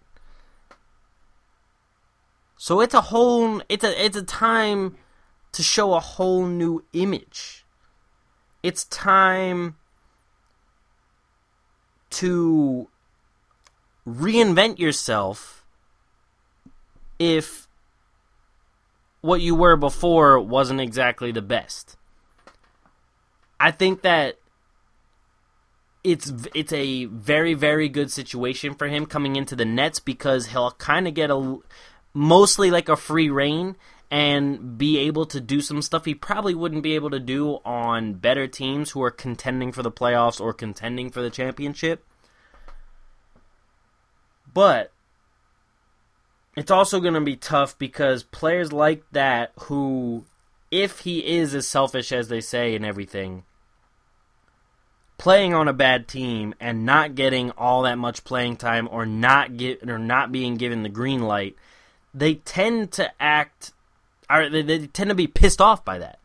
So 2.57 2.79
it's 2.79 2.93
a 2.93 3.01
whole 3.01 3.61
it's 3.69 3.83
a 3.83 4.05
it's 4.05 4.17
a 4.17 4.23
time 4.23 4.95
to 5.53 5.63
show 5.63 5.93
a 5.93 5.99
whole 5.99 6.45
new 6.45 6.83
image. 6.93 7.65
It's 8.63 8.85
time 8.85 9.75
to 12.11 12.87
reinvent 14.07 14.79
yourself 14.79 15.65
if 17.19 17.67
what 19.21 19.41
you 19.41 19.55
were 19.55 19.75
before 19.75 20.39
wasn't 20.39 20.81
exactly 20.81 21.31
the 21.31 21.41
best. 21.41 21.95
I 23.59 23.71
think 23.71 24.01
that 24.01 24.37
it's 26.03 26.33
it's 26.55 26.73
a 26.73 27.05
very 27.05 27.53
very 27.53 27.87
good 27.87 28.11
situation 28.11 28.73
for 28.73 28.87
him 28.87 29.05
coming 29.05 29.35
into 29.35 29.55
the 29.55 29.65
Nets 29.65 29.99
because 29.99 30.47
he'll 30.47 30.71
kind 30.71 31.07
of 31.07 31.13
get 31.13 31.29
a 31.29 31.59
mostly 32.13 32.71
like 32.71 32.89
a 32.89 32.95
free 32.95 33.29
reign 33.29 33.75
and 34.11 34.77
be 34.77 34.99
able 34.99 35.25
to 35.25 35.39
do 35.39 35.61
some 35.61 35.81
stuff 35.81 36.03
he 36.03 36.13
probably 36.13 36.53
wouldn't 36.53 36.83
be 36.83 36.95
able 36.95 37.09
to 37.09 37.19
do 37.19 37.59
on 37.63 38.13
better 38.13 38.45
teams 38.45 38.91
who 38.91 39.01
are 39.01 39.09
contending 39.09 39.71
for 39.71 39.81
the 39.81 39.91
playoffs 39.91 40.41
or 40.41 40.53
contending 40.53 41.09
for 41.09 41.21
the 41.21 41.29
championship. 41.29 42.05
But 44.53 44.91
it's 46.57 46.69
also 46.69 46.99
going 46.99 47.13
to 47.13 47.21
be 47.21 47.37
tough 47.37 47.79
because 47.79 48.23
players 48.23 48.73
like 48.73 49.03
that 49.13 49.53
who 49.61 50.25
if 50.69 50.99
he 50.99 51.25
is 51.25 51.55
as 51.55 51.65
selfish 51.65 52.11
as 52.11 52.27
they 52.27 52.41
say 52.41 52.75
and 52.75 52.85
everything 52.85 53.43
playing 55.17 55.53
on 55.53 55.67
a 55.67 55.73
bad 55.73 56.07
team 56.07 56.53
and 56.59 56.85
not 56.85 57.15
getting 57.15 57.51
all 57.51 57.83
that 57.83 57.97
much 57.97 58.23
playing 58.23 58.57
time 58.57 58.89
or 58.91 59.05
not 59.05 59.55
get 59.55 59.87
or 59.89 59.99
not 59.99 60.31
being 60.31 60.55
given 60.55 60.83
the 60.83 60.89
green 60.89 61.21
light 61.21 61.55
they 62.13 62.35
tend 62.35 62.91
to 62.91 63.09
act 63.21 63.71
or 64.31 64.49
they, 64.49 64.61
they 64.61 64.87
tend 64.87 65.09
to 65.09 65.15
be 65.15 65.27
pissed 65.27 65.61
off 65.61 65.83
by 65.83 65.97
that 65.99 66.19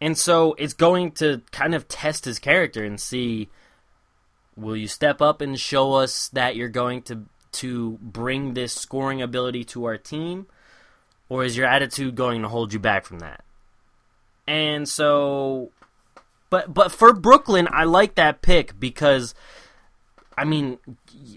and 0.00 0.16
so 0.18 0.54
it's 0.58 0.74
going 0.74 1.10
to 1.12 1.42
kind 1.52 1.74
of 1.74 1.88
test 1.88 2.24
his 2.24 2.38
character 2.38 2.84
and 2.84 3.00
see 3.00 3.48
will 4.56 4.76
you 4.76 4.88
step 4.88 5.20
up 5.20 5.40
and 5.40 5.60
show 5.60 5.94
us 5.94 6.28
that 6.28 6.56
you're 6.56 6.68
going 6.68 7.02
to 7.02 7.26
to 7.56 7.98
bring 8.02 8.52
this 8.52 8.74
scoring 8.74 9.22
ability 9.22 9.64
to 9.64 9.86
our 9.86 9.96
team, 9.96 10.46
or 11.28 11.44
is 11.44 11.56
your 11.56 11.66
attitude 11.66 12.14
going 12.14 12.42
to 12.42 12.48
hold 12.48 12.72
you 12.72 12.78
back 12.78 13.06
from 13.06 13.20
that? 13.20 13.42
And 14.46 14.88
so, 14.88 15.70
but 16.50 16.72
but 16.72 16.92
for 16.92 17.12
Brooklyn, 17.12 17.68
I 17.70 17.84
like 17.84 18.14
that 18.16 18.42
pick 18.42 18.78
because, 18.78 19.34
I 20.36 20.44
mean, 20.44 20.78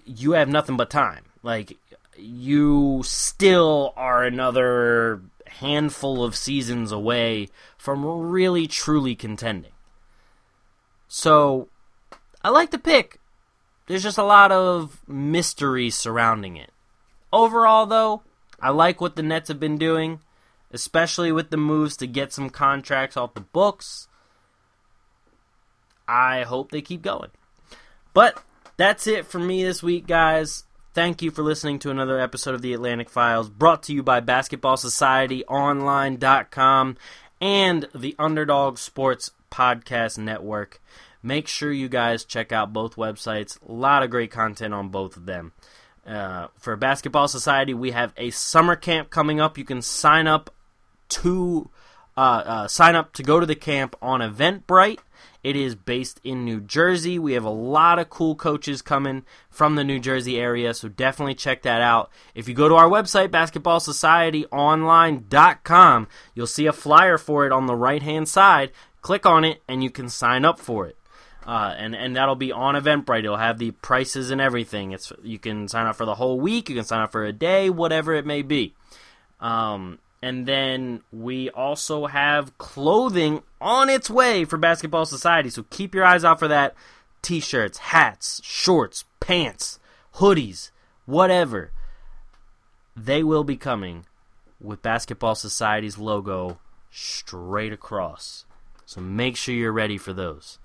you 0.05 0.33
have 0.33 0.49
nothing 0.49 0.77
but 0.77 0.89
time. 0.89 1.23
Like 1.41 1.77
you 2.17 3.01
still 3.05 3.93
are 3.95 4.23
another 4.23 5.21
handful 5.49 6.23
of 6.23 6.35
seasons 6.35 6.91
away 6.91 7.49
from 7.77 8.05
really 8.05 8.67
truly 8.67 9.15
contending. 9.15 9.71
So, 11.07 11.67
I 12.43 12.49
like 12.49 12.71
the 12.71 12.79
pick. 12.79 13.19
There's 13.88 14.03
just 14.03 14.17
a 14.17 14.23
lot 14.23 14.51
of 14.51 15.01
mystery 15.07 15.89
surrounding 15.89 16.55
it. 16.57 16.71
Overall, 17.33 17.85
though, 17.85 18.21
I 18.59 18.69
like 18.69 19.01
what 19.01 19.15
the 19.15 19.23
Nets 19.23 19.47
have 19.47 19.59
been 19.59 19.77
doing. 19.77 20.19
especially 20.71 21.31
with 21.31 21.49
the 21.49 21.57
moves 21.57 21.97
to 21.97 22.07
get 22.07 22.31
some 22.31 22.49
contracts 22.49 23.17
off 23.17 23.33
the 23.33 23.41
books. 23.41 24.07
I 26.07 26.43
hope 26.43 26.71
they 26.71 26.81
keep 26.81 27.01
going. 27.01 27.29
But 28.13 28.43
that's 28.77 29.07
it 29.07 29.25
for 29.25 29.39
me 29.39 29.63
this 29.63 29.83
week, 29.83 30.07
guys. 30.07 30.63
Thank 30.91 31.21
you 31.21 31.30
for 31.30 31.43
listening 31.43 31.78
to 31.80 31.91
another 31.91 32.19
episode 32.19 32.56
of 32.56 32.63
the 32.63 32.73
Atlantic 32.73 33.12
Files 33.12 33.47
brought 33.47 33.84
to 33.84 33.93
you 33.93 34.02
by 34.02 34.21
BasketballSocietyOnline.com 34.21 36.97
and 37.39 37.88
the 37.93 38.15
Underdog 38.17 38.80
Sports 38.80 39.30
Podcast 39.52 40.17
Network. 40.17 40.82
Make 41.21 41.47
sure 41.47 41.71
you 41.71 41.89
guys 41.89 42.25
check 42.25 42.52
out 42.52 42.73
both 42.73 42.95
websites. 42.95 43.62
A 43.62 43.71
lot 43.71 44.02
of 44.02 44.10
great 44.10 44.32
content 44.32 44.73
on 44.73 44.89
both 44.89 45.15
of 45.15 45.28
them. 45.28 45.52
Uh, 46.08 46.47
for 46.58 46.75
Basketball 46.75 47.28
Society, 47.28 47.75
we 47.75 47.91
have 47.91 48.12
a 48.17 48.32
summer 48.32 48.75
camp 48.75 49.12
coming 49.12 49.39
up. 49.39 49.60
You 49.60 49.65
can 49.65 49.84
sign 49.84 50.25
up 50.25 50.52
to 51.10 51.69
uh, 52.17 52.43
uh, 52.45 52.67
sign 52.67 52.95
up 52.95 53.13
to 53.13 53.21
go 53.21 53.39
to 53.39 53.45
the 53.45 53.56
camp 53.56 53.95
on 54.02 54.21
Eventbrite. 54.21 55.02
It 55.43 55.56
is 55.56 55.75
based 55.75 56.19
in 56.23 56.43
New 56.43 56.60
Jersey. 56.60 57.17
We 57.17 57.32
have 57.34 57.45
a 57.45 57.49
lot 57.49 57.97
of 57.97 58.10
cool 58.10 58.36
coaches 58.36 58.82
coming 58.82 59.23
from 59.49 59.75
the 59.75 59.86
New 59.86 59.99
Jersey 59.99 60.38
area, 60.39 60.73
so 60.73 60.89
definitely 60.89 61.36
check 61.36 61.62
that 61.62 61.82
out. 61.82 62.12
If 62.36 62.49
you 62.49 62.54
go 62.54 62.67
to 62.67 62.75
our 62.75 62.89
website, 62.89 63.30
basketballsocietyonline.com, 63.30 66.08
you'll 66.36 66.47
see 66.47 66.65
a 66.65 66.73
flyer 66.73 67.17
for 67.17 67.45
it 67.45 67.54
on 67.54 67.67
the 67.67 67.75
right 67.75 68.04
hand 68.04 68.28
side. 68.28 68.71
Click 69.02 69.25
on 69.25 69.45
it, 69.45 69.62
and 69.67 69.82
you 69.82 69.89
can 69.89 70.10
sign 70.10 70.43
up 70.43 70.60
for 70.60 70.88
it. 70.88 70.97
Uh, 71.45 71.73
and 71.78 71.95
and 71.95 72.13
that'll 72.15 72.36
be 72.36 72.52
on 72.52 72.75
Eventbrite. 72.75 73.23
It'll 73.23 73.38
have 73.38 73.58
the 73.58 73.71
prices 73.71 74.30
and 74.30 74.41
everything. 74.41 74.91
It's 74.91 75.12
you 75.23 75.39
can 75.39 75.67
sign 75.67 75.88
up 75.88 75.95
for 75.95 76.06
the 76.06 76.13
whole 76.15 76.39
week. 76.39 76.69
You 76.69 76.75
can 76.75 76.84
sign 76.84 77.02
up 77.02 77.12
for 77.12 77.25
a 77.25 77.34
day, 77.34 77.71
whatever 77.71 78.13
it 78.13 78.25
may 78.25 78.41
be. 78.41 78.75
Um, 79.39 79.99
and 80.21 80.45
then 80.45 81.01
we 81.12 81.49
also 81.49 82.08
have 82.08 82.58
clothing 82.58 83.43
on 83.62 83.89
its 83.89 84.10
way 84.10 84.45
for 84.45 84.58
Basketball 84.58 85.05
Society. 85.05 85.49
So 85.49 85.63
keep 85.69 85.95
your 85.95 86.03
eyes 86.03 86.25
out 86.25 86.39
for 86.39 86.47
that. 86.47 86.75
T 87.21 87.39
shirts, 87.39 87.77
hats, 87.77 88.41
shorts, 88.43 89.05
pants, 89.19 89.79
hoodies, 90.15 90.71
whatever. 91.05 91.71
They 92.95 93.23
will 93.23 93.43
be 93.43 93.58
coming 93.58 94.05
with 94.60 94.82
Basketball 94.82 95.36
Society's 95.36 95.97
logo 95.97 96.60
straight 96.91 97.71
across. 97.71 98.45
So 98.86 98.99
make 98.99 99.38
sure 99.38 99.55
you're 99.55 99.71
ready 99.71 99.97
for 99.97 100.13
those. 100.13 100.60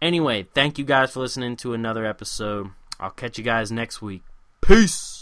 Anyway, 0.00 0.46
thank 0.54 0.78
you 0.78 0.84
guys 0.84 1.12
for 1.12 1.20
listening 1.20 1.56
to 1.56 1.74
another 1.74 2.06
episode. 2.06 2.70
I'll 3.00 3.10
catch 3.10 3.38
you 3.38 3.44
guys 3.44 3.72
next 3.72 4.00
week. 4.00 4.22
Peace. 4.60 5.15